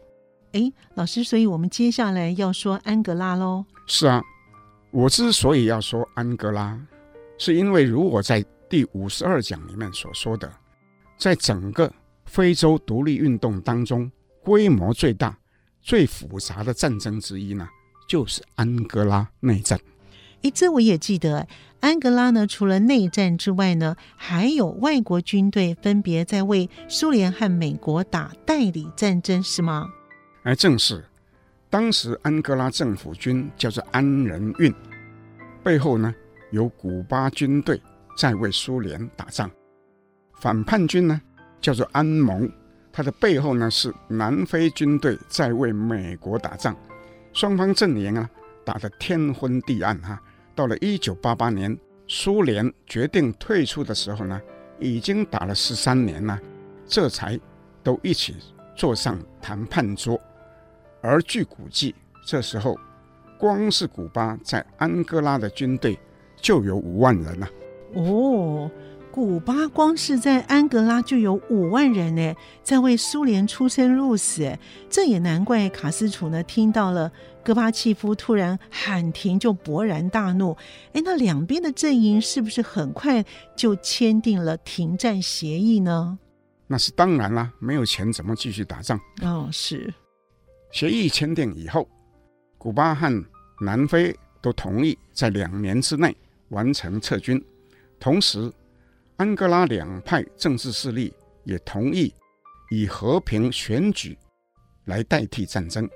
[0.52, 3.66] 哎，老师，所以我们接下来要说安哥拉喽。
[3.88, 4.22] 是啊，
[4.92, 6.80] 我之所以要说安哥拉，
[7.40, 10.48] 是因为如我在第五十二讲里面所说的，
[11.18, 11.92] 在整个
[12.26, 14.12] 非洲独立运动当中。
[14.44, 15.36] 规模最大、
[15.82, 17.68] 最复杂的战争之一呢，
[18.08, 19.80] 就是安哥拉内战。
[20.44, 21.48] 哎，这我也记得。
[21.82, 29.90] 安哥拉呢，除了内战之外呢，还有外国军队分别在为苏联和美国打代理战争，是吗？
[30.44, 31.04] 哎，正是。
[31.70, 34.72] 当时安哥拉政府军叫做安仁运，
[35.64, 36.14] 背后呢
[36.52, 37.82] 有古巴军队
[38.18, 39.50] 在为苏联打仗。
[40.40, 41.20] 反叛军呢，
[41.60, 42.52] 叫做安盟，
[42.94, 46.76] 他的背后呢是南非军队在为美国打仗，
[47.34, 48.30] 双方阵营啊
[48.66, 50.22] 打得天昏地暗哈。
[50.54, 51.78] 到了一九八八年，
[52.08, 54.42] 苏联决定退出的时候呢，
[54.80, 56.38] 已经打了十三年了，
[56.86, 57.40] 这才
[57.82, 58.36] 都一起
[58.76, 60.20] 坐上谈判桌。
[61.02, 62.78] 而据估计，这时候
[63.40, 65.98] 光是古巴在安哥拉的军队
[66.36, 67.50] 就有五万人了。
[67.96, 68.70] 哦。
[69.12, 74.58] 古巴光是在安哥拉就有五万人呢，在为苏联出生入死，
[74.90, 77.12] 这也难怪卡斯楚呢听到了
[77.44, 80.56] 戈巴契夫突然喊停就勃然大怒。
[80.94, 86.18] 哎，那两边的阵营是不是很快就签订了停战协议呢？
[86.68, 88.98] 那是当然啦，没有钱怎么继续打仗？
[89.24, 89.94] 哦，是。
[90.72, 91.86] 协议签订以后，
[92.58, 93.26] 古巴和
[93.60, 96.16] 南非都同意在两年之内
[96.48, 97.44] 完成撤军，
[98.00, 98.50] 同时。
[99.22, 102.12] 安哥拉两派政治势力也同意
[102.72, 104.18] 以和平选举
[104.86, 105.88] 来代替战争，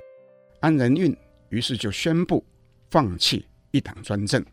[0.59, 1.17] 安仁运
[1.49, 2.45] 于是就宣布
[2.91, 4.45] 放弃一党专政。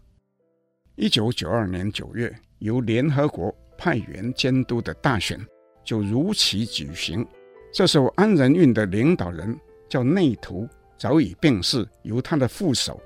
[0.94, 5.38] 一九九二年九月，由联合国派员监督的大选
[5.84, 7.26] 就如期举行。
[7.74, 9.54] 这时候，安仁运的领导人
[9.86, 12.98] 叫内图，早已病逝，由他的副手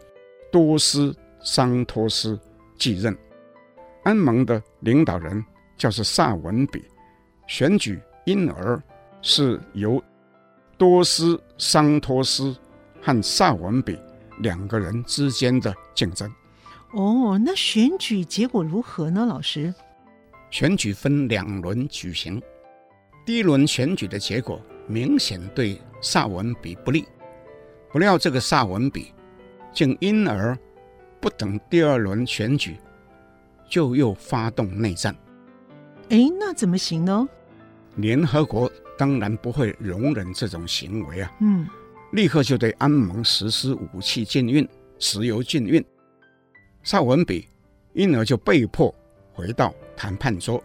[0.52, 2.38] 多斯桑托斯
[2.78, 3.18] 继任。
[4.04, 5.44] 安盟的领导人。
[5.76, 6.84] 叫做萨文比，
[7.46, 8.82] 选举因而
[9.22, 10.02] 是由
[10.78, 12.56] 多斯桑托斯
[13.00, 13.98] 和萨文比
[14.38, 16.30] 两个人之间的竞争。
[16.92, 19.26] 哦，那选举结果如何呢？
[19.26, 19.74] 老师，
[20.50, 22.40] 选举分两轮举行，
[23.24, 27.04] 第一轮选举的结果明显对萨文比不利，
[27.92, 29.12] 不料这个萨文比
[29.72, 30.56] 竟因而
[31.20, 32.76] 不等第二轮选举，
[33.68, 35.14] 就又发动内战。
[36.08, 37.28] 哎，那怎么行呢？
[37.96, 41.32] 联合国当然不会容忍这种行为啊！
[41.40, 41.66] 嗯，
[42.12, 45.84] 立刻就对安盟实施武器禁运、石油禁运。
[46.84, 47.48] 萨文比
[47.94, 48.94] 因而就被迫
[49.32, 50.62] 回到谈判桌，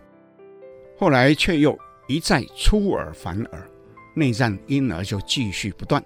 [0.97, 1.77] 后来却又
[2.07, 3.67] 一再出尔反尔，
[4.13, 6.03] 内战因而就继续不断，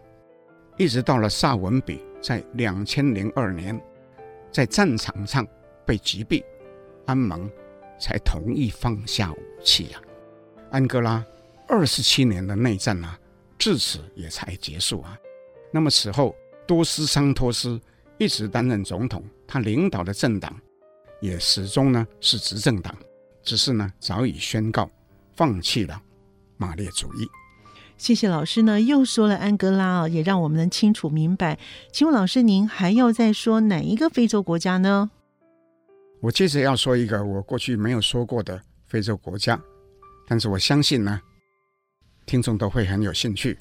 [0.77, 3.77] 一直到了萨文比在两千零二年
[4.51, 5.45] 在战场上
[5.85, 6.41] 被击毙，
[7.05, 7.49] 安盟。
[7.99, 11.25] 才同意放下武器呀、啊，安哥拉
[11.67, 13.19] 二十七年的内战啊，
[13.57, 15.17] 至此也才结束啊。
[15.71, 16.35] 那么此后，
[16.67, 17.79] 多斯桑托斯
[18.17, 20.55] 一直担任总统，他领导的政党
[21.19, 22.95] 也始终呢是执政党，
[23.43, 24.89] 只是呢早已宣告
[25.35, 26.01] 放弃了
[26.57, 27.27] 马列主义。
[27.97, 31.57] 谢谢老师呢，又说了安哥拉啊，也让我们能清楚明白。
[31.93, 35.11] 请问老师，您还要再说哪一个非洲国家呢？
[36.21, 39.59] 我接着要说一个我过去没有说过的非洲国家，
[40.27, 41.21] 但是我相信呢，
[42.25, 43.57] 听众都会很有兴趣，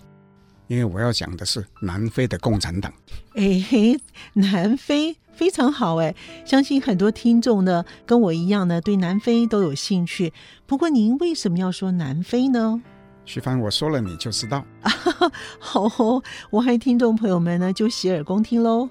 [0.67, 2.93] 因为我要讲的是南非的共产党。
[3.35, 4.01] 哎嘿，
[4.33, 6.15] 南非非常好哎，
[6.47, 10.33] 相信很多听众呢跟我一样呢对南非都有兴趣。
[10.67, 12.83] 不过您为什么要说南非呢？
[13.27, 14.65] 徐帆，我说了你就知道。
[15.59, 18.89] 好哦，我和听众朋友们呢就洗耳恭听喽。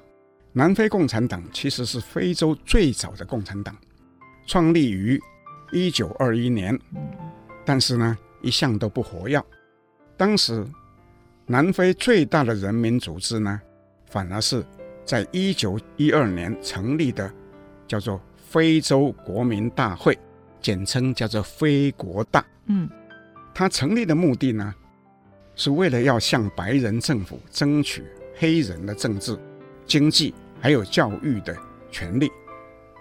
[0.56, 3.76] 南非共产党其实是非洲最早的共产党，
[4.46, 5.20] 创立于
[5.72, 6.80] 一九二一年，
[7.66, 9.44] 但是呢，一向都不活跃。
[10.16, 10.64] 当时，
[11.48, 13.60] 南非最大的人民组织呢，
[14.06, 14.64] 反而是
[15.04, 17.34] 在一九一二年成立的，
[17.88, 20.16] 叫做非洲国民大会，
[20.62, 22.46] 简称叫做非国大。
[22.68, 22.88] 嗯，
[23.56, 24.72] 它成立的目的呢，
[25.56, 28.04] 是为了要向白人政府争取
[28.36, 29.36] 黑人的政治、
[29.88, 30.32] 经济。
[30.64, 31.54] 还有教育的
[31.92, 32.32] 权利，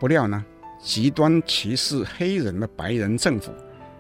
[0.00, 0.44] 不料呢，
[0.80, 3.54] 极端歧视黑人的白人政府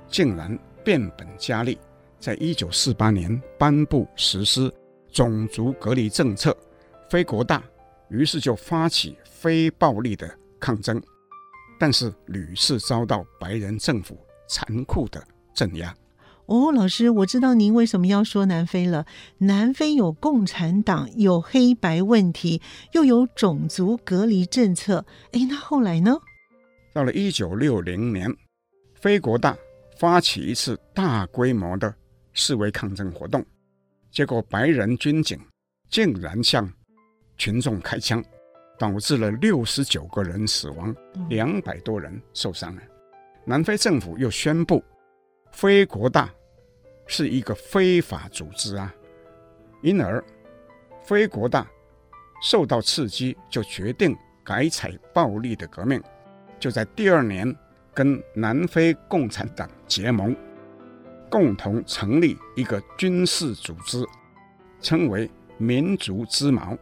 [0.08, 1.78] 竟然变本加厉，
[2.18, 4.68] 在一九四八年颁布实施
[5.12, 6.52] 种族隔离政策，
[7.08, 7.62] 非国大
[8.08, 11.00] 于是就发起非暴力的抗争，
[11.78, 14.18] 但是屡次遭到白人政府
[14.48, 15.22] 残酷的
[15.54, 15.94] 镇压。
[16.52, 19.06] 哦，老师，我知道您为什么要说南非了。
[19.38, 22.60] 南非有共产党，有黑白问题，
[22.92, 25.06] 又有种族隔离政策。
[25.32, 26.14] 哎，那后来呢？
[26.92, 28.30] 到了一九六零年，
[29.00, 29.56] 非国大
[29.96, 31.94] 发起一次大规模的
[32.34, 33.42] 示威抗争活动，
[34.10, 35.40] 结果白人军警
[35.88, 36.70] 竟然向
[37.38, 38.22] 群众开枪，
[38.78, 40.94] 导致了六十九个人死亡，
[41.30, 42.82] 两百多人受伤了。
[43.46, 44.84] 南非政府又宣布。
[45.50, 46.30] 非国大
[47.06, 48.94] 是一个非法组织啊，
[49.82, 50.22] 因而
[51.02, 51.66] 非国大
[52.42, 56.02] 受到刺激，就决定改采暴力的革命，
[56.58, 57.54] 就在第二年
[57.92, 60.34] 跟南非共产党结盟。
[61.30, 64.04] 共同成立一个军事组织，
[64.82, 66.76] 称为民族之矛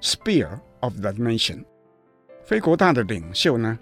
[0.00, 1.64] （Spear of the Nation）。
[2.44, 3.76] 非国大的领袖呢，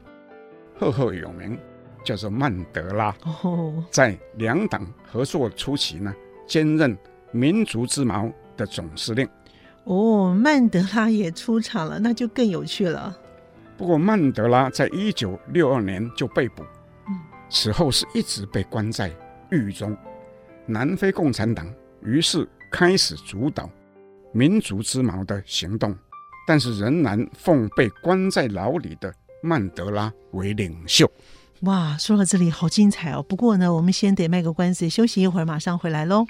[0.78, 1.58] 赫赫有名，
[2.04, 3.14] 叫做曼德拉。
[3.42, 6.14] 哦，在两党合作初期呢，
[6.46, 6.96] 兼任
[7.32, 9.28] 民族之矛的总司令。
[9.84, 13.18] 哦，曼德拉也出场了，那就更有趣了。
[13.76, 16.62] 不过，曼德拉在一九六二年就被捕，
[17.08, 17.18] 嗯，
[17.50, 19.10] 此后是一直被关在
[19.50, 19.96] 狱中。
[20.64, 21.66] 南非共产党
[22.02, 23.68] 于是开始主导
[24.32, 25.94] 民族之矛的行动，
[26.46, 31.10] 但是仍然奉被关在牢里的曼德拉为领袖。
[31.64, 33.22] 哇，说到这里好精彩哦！
[33.22, 36.26] 不过呢，我们先得卖个关子，休息一会儿，马上回来喽。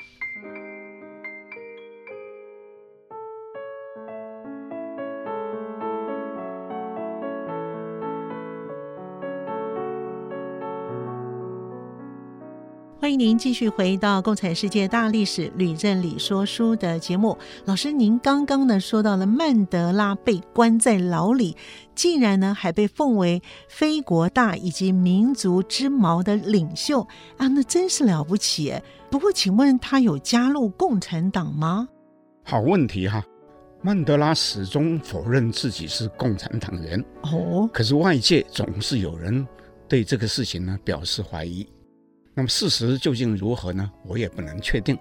[13.04, 17.36] 欢迎您继续回到《共产世界大历史吕振理说书》的节目。
[17.66, 21.54] 老师，您刚刚呢说到了曼德拉被关在牢里，
[21.94, 28.82] 竟然呢还被奉为非国大以及民族之矛的领袖啊，那真是了不起诶。
[29.10, 31.86] 不过，请问他有加入共产党吗？
[32.42, 33.22] 好问题哈，
[33.82, 39.46] 曼德拉始终否认自己是共产党员哦，可是外界总是有人
[39.86, 41.68] 对这个事情呢表示怀疑。
[42.34, 43.90] 那么事实究竟如何呢？
[44.04, 44.98] 我也不能确定。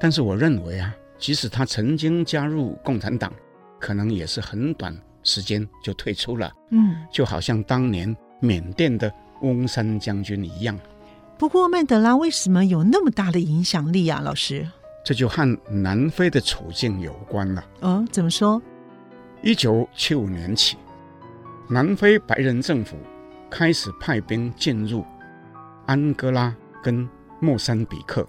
[0.00, 3.32] 但是我认为啊，即使他曾经加入共产党，
[3.78, 6.52] 可能也是很短时间就退出了。
[6.70, 9.12] 嗯，就好像当年缅甸的
[9.42, 10.76] 翁山将军一样。
[11.38, 14.20] 不过曼德拉为什么有那么大的影响力啊？
[14.20, 14.66] 老师，
[15.04, 17.64] 这就和南非的处境有关了。
[17.80, 18.60] 哦，怎么说？
[19.40, 20.76] 一九七五年起，
[21.68, 22.96] 南非白人政府
[23.48, 25.04] 开始派兵进入。
[25.86, 27.08] 安哥拉跟
[27.40, 28.26] 莫桑比克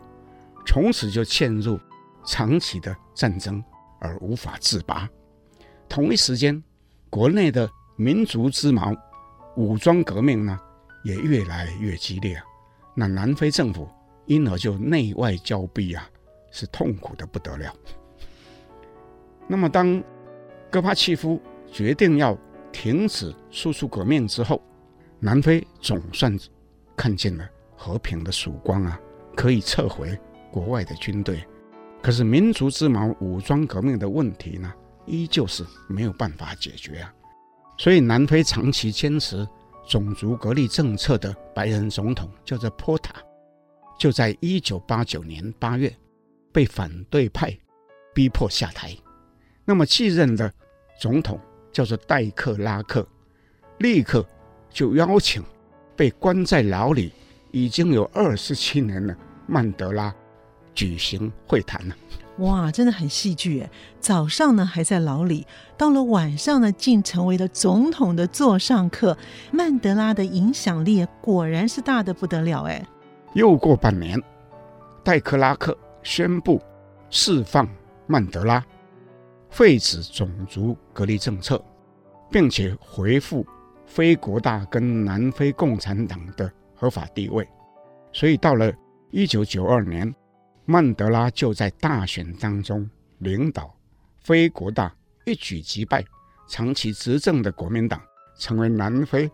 [0.66, 1.80] 从此就陷入
[2.26, 3.64] 长期的战争
[4.00, 5.08] 而无法自拔。
[5.88, 6.62] 同一时间，
[7.10, 8.94] 国内的民族之矛
[9.56, 10.60] 武装革命呢
[11.04, 12.44] 也越来越激烈啊。
[12.96, 13.88] 那南非政府
[14.26, 16.10] 因而就内外交逼啊，
[16.52, 17.74] 是痛苦的不得了。
[19.48, 20.04] 那么，当
[20.72, 21.40] 戈巴契夫
[21.72, 22.38] 决定要
[22.72, 24.62] 停止输出革命之后，
[25.20, 26.38] 南非总算。
[26.96, 29.00] 看见了和平的曙光啊，
[29.36, 30.18] 可以撤回
[30.52, 31.46] 国外的军队。
[32.02, 34.72] 可是民族之矛武装革命的问题呢，
[35.06, 37.14] 依旧是没有办法解决啊。
[37.78, 39.48] 所以南非长期坚持
[39.88, 43.16] 种族隔离政策的白人总统叫做波塔，
[44.00, 45.94] 就在一九八九年八月
[46.54, 47.56] 被反对派
[48.14, 48.96] 逼迫下台。
[49.66, 50.54] 那么继任的
[51.00, 51.40] 总统
[51.72, 53.06] 叫做戴克拉克，
[53.80, 54.26] 立刻
[54.70, 55.44] 就邀请。
[55.96, 57.12] 被关在牢里
[57.52, 59.16] 已经有二十七年了，
[59.48, 60.14] 曼德拉
[60.74, 61.96] 举行会谈了。
[62.40, 63.70] 哇，真的很戏剧诶！
[64.02, 69.18] 早上呢还在牢里，到了晚上呢，竟成为了总统的座上客。
[69.54, 72.86] 曼德拉的影响力果然是大的不得了诶！
[73.34, 74.22] 又过半年，
[75.02, 76.62] 戴克拉克宣布
[77.10, 77.66] 释放
[78.06, 78.62] 曼德拉，
[79.50, 81.64] 废止种族隔离政策，
[82.30, 83.46] 并且回复。
[83.86, 87.48] 非国大跟南非共产党的合法地位，
[88.12, 88.74] 所以到了
[89.12, 90.14] 一九九二年，
[90.66, 93.74] 曼德拉就在大选当中领导
[94.18, 94.94] 非国大
[95.26, 96.04] 一举击败
[96.48, 98.02] 长期执政的国民党，
[98.38, 99.30] 成为南非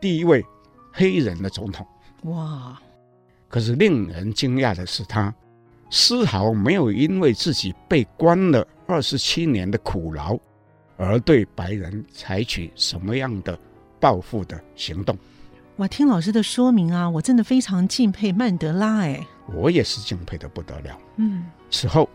[0.00, 0.44] 第一位
[0.92, 1.86] 黑人的总统。
[2.22, 2.80] 哇！
[3.48, 5.32] 可是令人惊讶的是，他
[5.90, 10.36] 丝毫没有因为自己被关了二十七年的苦劳，
[10.96, 13.56] 而对白人采取什么样的。
[13.98, 15.16] 报复的行动，
[15.76, 20.98] 我听老师的说明啊，我真的非常敬佩曼德拉哎，我也是敬佩的不得了。
[21.16, 22.08] 嗯，此后，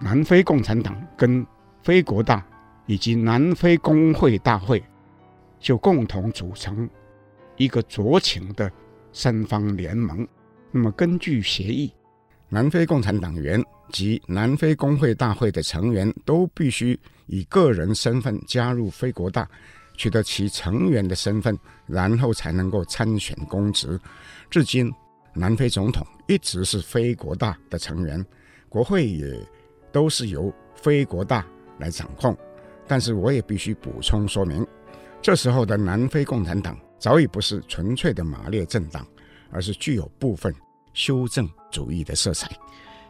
[0.00, 1.46] 南非共产党跟
[1.82, 2.44] 非国大
[2.86, 4.82] 以及南非工会大会
[5.60, 6.88] 就共同组成
[7.56, 8.70] 一个酌情的
[9.12, 10.26] 三方联盟。
[10.70, 11.92] 那么根据协议，
[12.48, 19.48] 南非共产党员及南非工会大会的成员都必须以个人身份加入非国大。
[19.96, 23.98] 取得其成员的身份，然后才能够参选公职。
[24.50, 24.92] 至今，
[25.34, 28.24] 南非总统一直是非国大的成员，
[28.68, 29.38] 国会也
[29.90, 31.44] 都是由非国大
[31.78, 32.36] 来掌控。
[32.86, 34.64] 但是，我也必须补充说明，
[35.20, 39.04] 这时候的南非共产党早已不是纯粹的马列政党，
[39.50, 40.54] 而是具有部分
[40.92, 42.48] 修正主义的色彩。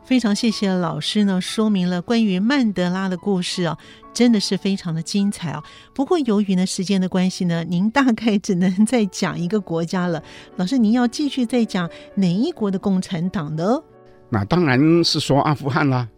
[0.06, 3.76] 非常谢谢老师呢，说明了关于曼德拉的故事啊，
[4.14, 5.60] 真的是非常的精彩啊。
[5.92, 10.22] 不过由于呢时间的关系呢，您大概只能再讲一个国家了。
[10.54, 13.82] 老师，您要继续再讲哪一国的共产党呢？
[14.28, 16.08] 那当然是说阿富汗啦。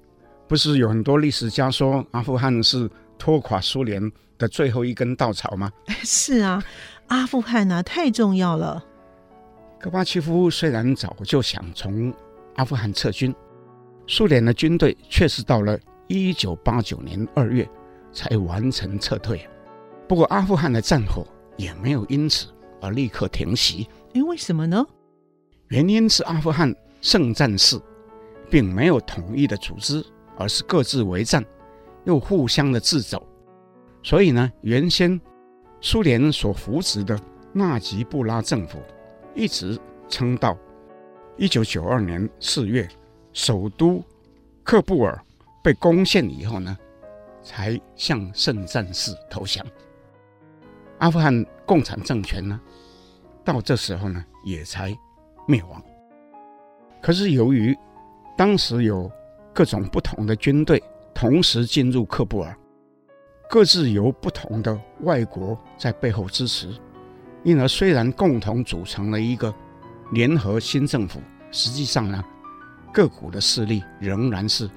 [0.47, 4.03] 不是有很多历史家说阿富汗是拖垮苏联
[4.37, 5.73] 的最后一根稻草吗？
[6.05, 6.63] 是啊，
[7.07, 8.85] 阿富汗啊，太重要了。
[9.81, 12.13] 戈巴契夫虽然早就想从
[12.57, 13.35] 阿富汗撤军。
[14.11, 17.69] 苏联的军队确实到了一九八九年二月
[18.11, 19.47] 才完成撤退，
[20.09, 21.27] 不过阿富汗的战火
[21.59, 22.49] 也没有因此
[22.81, 23.87] 而立刻停息。
[24.15, 24.83] 诶，为什么呢？
[25.69, 27.79] 原因是阿富汗圣战士
[28.49, 30.03] 并没有统一的组织，
[30.39, 31.45] 而是各自为战，
[32.05, 33.23] 又互相的自走。
[34.03, 35.21] 所以呢，原先
[35.83, 37.21] 苏联所扶植的
[37.53, 38.79] 纳吉布拉政府
[39.35, 39.79] 一直
[40.09, 40.57] 撑到
[41.37, 42.89] 一九九二年四月。
[43.33, 44.03] 首都
[44.65, 45.19] 喀布尔
[45.63, 46.77] 被攻陷以后呢，
[47.43, 49.65] 才向圣战士投降。
[50.99, 52.61] 阿富汗共产政权呢，
[53.45, 54.97] 到这时候呢，也才
[55.47, 55.83] 灭亡。
[57.01, 57.77] 可是由于
[58.37, 59.11] 当时有
[59.55, 60.83] 各种不同的军队
[61.15, 62.57] 同时进入喀布尔，
[63.49, 66.69] 各自由不同的外国在背后支持，
[67.45, 69.55] 因而虽然共同组成了一个
[70.13, 71.21] 联合新政府，
[71.51, 72.25] 实际上呢。
[72.93, 74.69] 各股的势力仍然是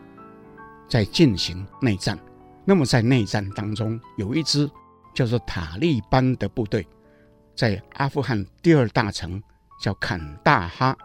[0.87, 2.17] 在进行内战。
[2.63, 4.69] 那么，在内战当中，有一支
[5.15, 6.87] 叫做塔利班的部队，
[7.55, 9.41] 在阿富汗第二大城
[9.81, 10.95] 叫坎大哈，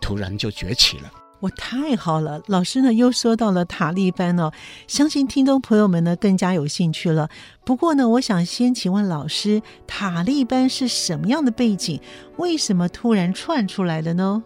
[0.00, 1.10] 突然就崛起了。
[1.40, 4.52] 我太好了，老师呢又说到了塔利班哦，
[4.86, 7.28] 相信听众朋友们呢更加有兴趣了。
[7.64, 12.00] 不过呢，我想先请问老师，塔利班是什么样的背景？
[12.36, 14.42] 为什么突然窜出来的呢？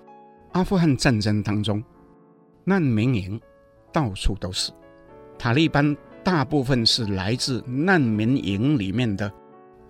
[0.52, 1.82] 阿富汗战争当中。
[2.64, 3.40] 难民营
[3.92, 4.72] 到处都是，
[5.38, 9.30] 塔利班大部分是来自难民营里面的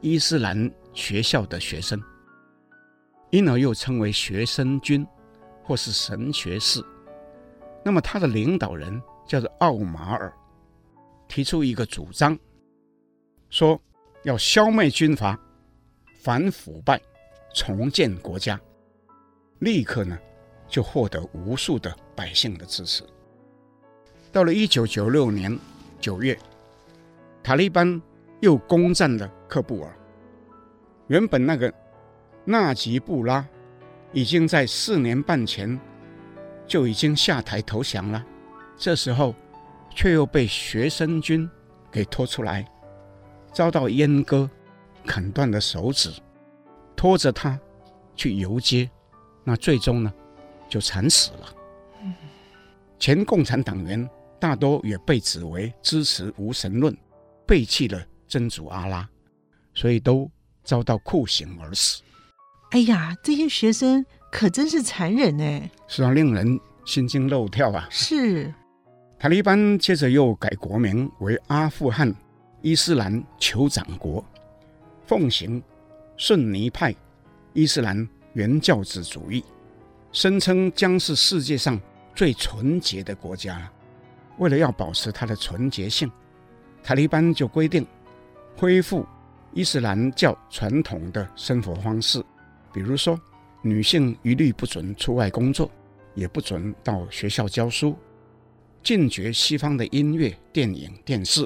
[0.01, 2.03] 伊斯兰学校的学生，
[3.31, 5.07] 因而又称为学生军
[5.63, 6.85] 或是神学士。
[7.85, 10.33] 那么他的领导人叫做奥马尔，
[11.29, 12.37] 提出一个主张，
[13.51, 13.81] 说
[14.25, 15.39] 要消灭军阀，
[16.23, 17.01] 反腐败，
[17.55, 18.61] 重建国家，
[19.61, 20.19] 立刻呢。
[20.69, 23.05] 就获得无数的百姓的支持。
[24.33, 25.59] 到了一九九六年
[26.01, 26.37] 九月，
[27.43, 28.01] 塔利班
[28.41, 29.97] 又攻占了喀布尔。
[31.07, 31.73] 原本那个
[32.45, 33.47] 纳吉布拉
[34.13, 35.79] 已经在四年半前
[36.67, 38.25] 就已经下台投降了，
[38.77, 39.35] 这时候
[39.91, 41.49] 却又被学生军
[41.93, 42.67] 给拖出来，
[43.53, 44.51] 遭到阉割、
[45.07, 46.11] 砍断了手指，
[46.97, 47.59] 拖着他
[48.17, 48.91] 去游街。
[49.45, 50.13] 那最终呢？
[50.75, 51.55] 就惨死了。
[52.99, 54.11] 前共产党员
[54.41, 56.93] 大多也被指为支持无神论，
[57.47, 59.09] 背弃了真主阿拉，
[59.73, 60.29] 所以都
[60.65, 62.03] 遭到酷刑而死。
[62.73, 65.71] 哎呀，这些学生可真是残忍呢！
[65.87, 67.87] 是啊，令人心惊肉跳啊！
[67.89, 68.53] 是。
[69.17, 72.13] 塔利班接着又改国名为阿富汗
[72.63, 74.25] 伊斯兰酋长国，
[75.07, 75.63] 奉行
[76.17, 76.93] 逊尼派
[77.53, 79.45] 伊斯兰原教旨主义。
[80.15, 81.79] 声称将是世界上
[82.15, 83.69] 最纯洁的国家。
[84.39, 86.09] 为了要保持它的纯洁性，
[86.85, 87.85] 塔利班就规定
[88.57, 89.05] 恢复
[89.53, 92.25] 伊斯兰教传统的生活方式，
[92.73, 93.21] 比如说
[93.61, 95.69] 女性一律不准出外工作，
[96.15, 97.97] 也不准到学校教书，
[98.85, 101.45] 禁绝西方的音乐、电影、电视，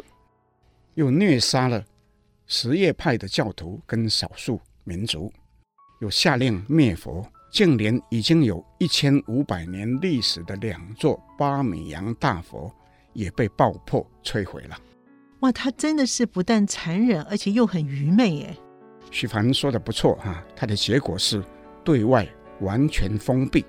[0.93, 1.83] 又虐杀了
[2.47, 5.33] 什叶派的教徒跟少数民族，
[6.03, 7.27] 又下令灭佛。
[7.51, 12.71] 竟连已经有一千五百年历史的两座巴米扬大佛
[13.15, 14.79] 也被爆破摧毁了。
[15.41, 18.57] 哇，他真的是不但残忍，而且又很愚昧耶。
[19.11, 21.43] 许凡说的不错哈，他的结果是
[21.83, 22.29] 对外
[22.61, 23.65] 完全封闭，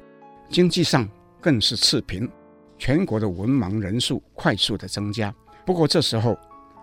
[0.49, 1.07] 经济上
[1.39, 2.29] 更是赤贫，
[2.77, 5.33] 全国的文盲人数快速的增加。
[5.65, 6.37] 不过这时候，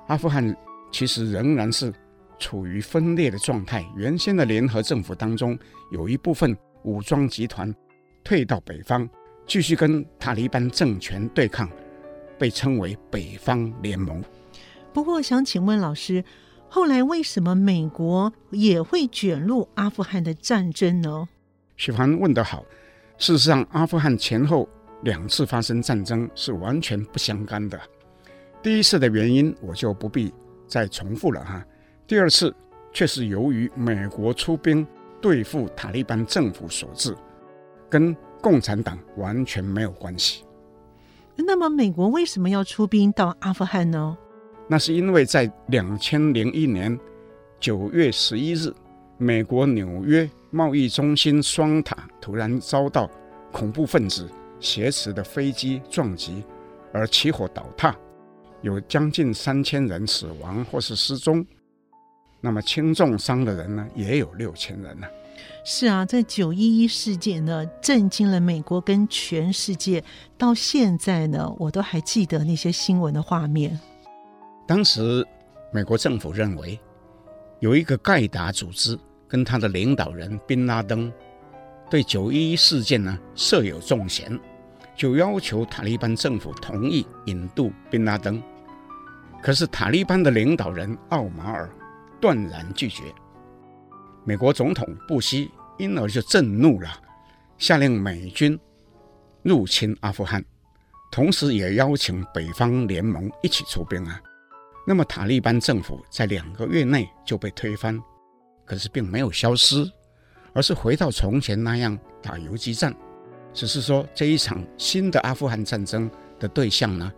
[0.06, 0.56] 阿富汗
[0.90, 1.92] 其实仍然是
[2.38, 3.84] 处于分裂的状态。
[3.96, 5.58] 原先的联合政府当中
[5.90, 6.56] 有一部分。
[6.86, 7.74] 武装集团
[8.22, 9.08] 退到北方，
[9.44, 11.68] 继续跟塔利班政权对抗，
[12.38, 14.22] 被称为北方联盟。
[14.92, 16.24] 不过，想请问老师，
[16.68, 21.28] 后来为什么美国也会卷入阿富汗的战争呢？
[21.76, 22.64] 许凡问得好。
[23.18, 24.68] 事实上，阿富汗前后
[25.02, 27.78] 两次发生战争是完全不相干的。
[28.62, 30.32] 第一次的原因我就不必
[30.68, 31.64] 再重复了哈。
[32.06, 32.54] 第二次
[32.92, 34.86] 却是由于美国出兵。
[35.20, 37.16] 对付塔利班政府所致，
[37.88, 40.44] 跟共产党完全没有关系。
[41.36, 44.16] 那么美国为什么要出兵到阿富汗呢？
[44.68, 46.98] 那是因为在两千零一年
[47.60, 48.72] 九月十一日，
[49.18, 53.10] 美国纽约贸易中心双塔突然遭到
[53.52, 54.28] 恐怖分子
[54.60, 56.42] 挟持的飞机撞击，
[56.92, 57.94] 而起火倒塌，
[58.62, 61.46] 有将近三千人死亡或是失踪。
[62.40, 65.06] 那么轻重伤的人呢，也有六千人呢。
[65.64, 70.02] 是啊，在九一一事件呢，震惊了美国跟全世界。
[70.38, 73.78] 到现在呢，我都还记得那些新闻的画面。
[74.66, 75.26] 当时，
[75.72, 76.78] 美国政府认为
[77.58, 81.12] 有一个盖达组织跟他的领导人宾拉登
[81.90, 84.38] 对九一一事件呢设有重嫌，
[84.94, 88.40] 就要求塔利班政府同意引渡宾拉登。
[89.42, 91.68] 可是塔利班的领导人奥马尔
[92.20, 93.02] 断然拒绝。
[94.24, 96.90] 美国总统布希因而就震怒了，
[97.58, 98.58] 下令美军
[99.42, 100.44] 入侵阿富汗，
[101.12, 104.20] 同时也邀请北方联盟一起出兵啊。
[104.86, 108.00] 那么塔利班政府在两个月内就被推翻，
[108.64, 109.88] 可是并没有消失，
[110.52, 112.94] 而是回到从前那样打游击战。
[113.52, 117.12] 只是说这一场新的阿富汗战争的对象呢，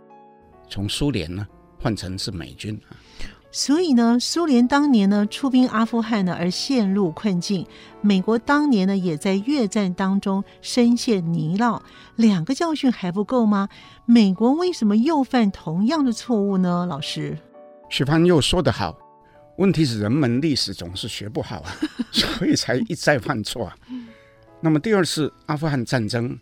[0.69, 1.47] 从苏联呢
[1.79, 2.95] 换成是美军啊。
[3.51, 7.65] 所以呢，苏联当年呢出兵阿富汗呢而陷入困境，
[7.99, 11.81] 美国当年呢也在越战当中深陷泥淖，
[12.15, 13.67] 两个教训还不够吗？
[14.05, 16.85] 美国为什么又犯同样的错误呢？
[16.85, 17.35] 老师，
[17.89, 18.95] 许潘又说得好，
[19.57, 21.71] 问题是人们历史总是学不好啊，
[22.13, 23.75] 所以才一再犯错啊。
[24.61, 26.37] 那么第二次阿富汗战争，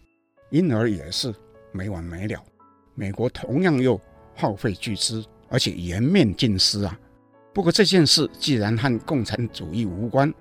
[0.49, 1.33] 因而也是
[1.71, 2.43] 没完没了，
[2.95, 3.97] 美国同样又
[4.35, 5.23] 耗费巨资。
[5.49, 6.97] 而且颜面尽失啊！
[7.53, 10.31] 不过这件事既然和共产主义无关，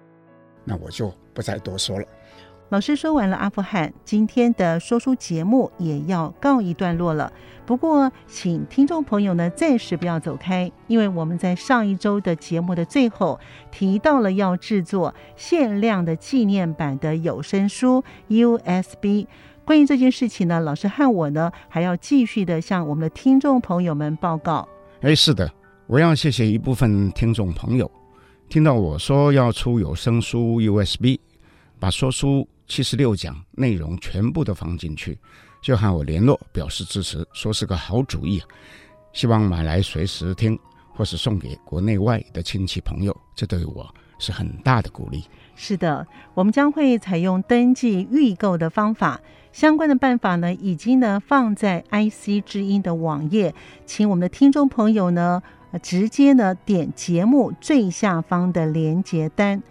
[0.64, 2.06] 那我就不再多说了。
[2.70, 7.32] 老师说完了阿富汗，今天的说书节目也要告一段落了。
[7.64, 13.38] 不过，请听众朋友呢暂时不要走开，因为我们在上一周的节目的最后
[13.70, 19.26] 提到了要制作限量的纪念版的有声书 USB。
[19.64, 24.68] 关于这件事情呢，老师和我呢还要继续的向我们的听众朋友们报告。
[25.06, 25.48] 哎，是的，
[25.86, 27.88] 我要谢谢一部分听众朋友，
[28.48, 31.16] 听到我说要出有声书 USB，
[31.78, 35.16] 把说书七十六讲内容全部都放进去，
[35.62, 38.42] 就喊我联络表示支持，说是个好主意，
[39.12, 40.58] 希望买来随时听，
[40.92, 43.88] 或是送给国内外的亲戚朋友，这对我
[44.18, 45.24] 是很大的鼓励。
[45.54, 49.20] 是的，我们将会采用登记预购的方法。
[49.52, 53.54] 相关的办法呢，已经呢放在 IC 之音的网页，
[53.86, 55.42] 请我们的听众朋友呢，
[55.82, 59.62] 直接呢点节目最下方的连接单。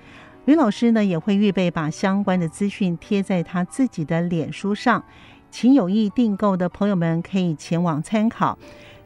[0.46, 5.04] 吕老师呢也会预备把相关的资讯贴在他自己的脸书上，
[5.52, 8.58] 请有意订购的朋友们可以前往参考。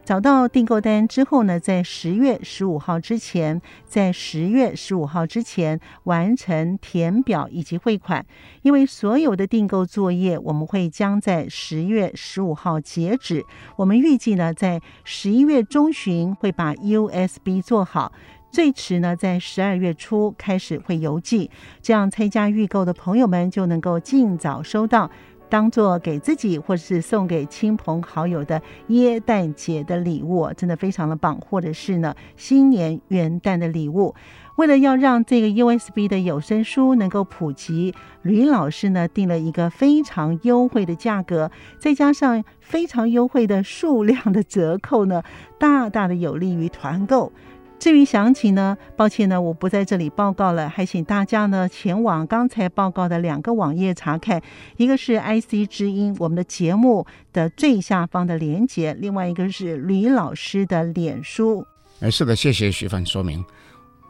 [0.10, 8.26] 找到订购单之后呢，在十月十五号之前，在十月十五号之前完成填表以及汇款。
[8.64, 13.45] 因为所有的订购作业，我们会将在十月十五号截止。
[13.76, 18.12] 我们预计呢，在十一月中旬会把 USB 做好，
[18.49, 21.51] 最迟呢在十二月初开始会邮寄，
[21.84, 25.12] 这样参加预购的朋友们就能够尽早收到。
[25.50, 34.14] 当做给自己或者是送给亲朋好友的耶诞节的礼物，真的非常的棒，或者是呢新年元旦的礼物。
[34.56, 45.24] 为了要让这个 USB 的有声书能够普及，吕老师呢定了一个非常优惠的价格，再加上非常优惠的数量的折扣呢，
[45.58, 47.32] 大大的有利于团购。
[47.80, 54.41] 至于详情呢，抱歉呢，我不在这里报告了，还请大家呢前往刚才报告的两个网页查看，
[54.75, 61.65] 一个是 IC 之音我们的节目的最下方的连接，另外一个是吕老师的脸书。
[62.01, 63.43] 哎，是的，谢谢徐凡说明，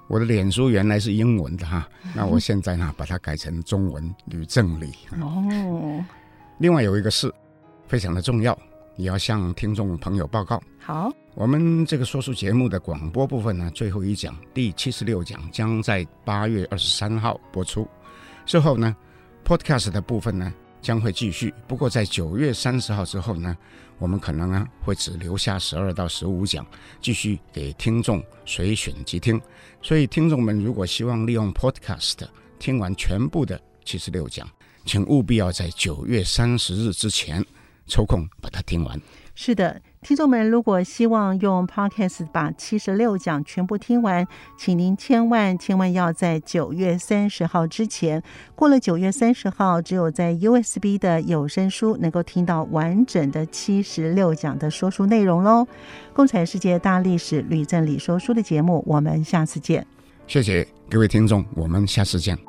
[0.07, 4.93] 我的脸书原来是英文的哈， 那我现在呢把它改成中文吕正礼。
[5.21, 6.03] 哦，
[6.57, 7.31] 另外有一个事
[7.87, 8.57] 非常的重要，
[8.97, 10.59] 也要向听众朋友报告。
[10.79, 11.11] 好。
[11.39, 17.87] 我们这个说书节目的广播部分呢，最后一讲第七十六讲将在八月二十三号播出。
[18.45, 18.93] 之后呢
[19.45, 21.53] ，Podcast 的部分呢将会继续。
[21.65, 23.57] 不过在九月三十号之后呢，
[23.99, 26.67] 我们可能呢会只留下十二到十五讲，
[26.99, 29.41] 继续给听众随选即听。
[29.81, 32.17] 所以听众们如果希望利用 Podcast
[32.59, 34.45] 听完全部的七十六讲，
[34.83, 37.41] 请务必要在九月三十日之前
[37.87, 39.01] 抽空把它听完。
[39.35, 39.81] 是的。
[40.01, 44.25] 听众们，如果希望用 Podcast 把七十六讲全部听完，
[44.57, 48.23] 请您千万千万要在九月三十号之前。
[48.55, 55.67] 过了九月三十号，只有在 USB 的有声书能够听到完整的七十六讲的说书内容喽。
[56.13, 59.85] 共产世界大历史吕正理说书的节目，我们下次见。
[60.27, 62.48] 谢谢各位听众，我们下次见。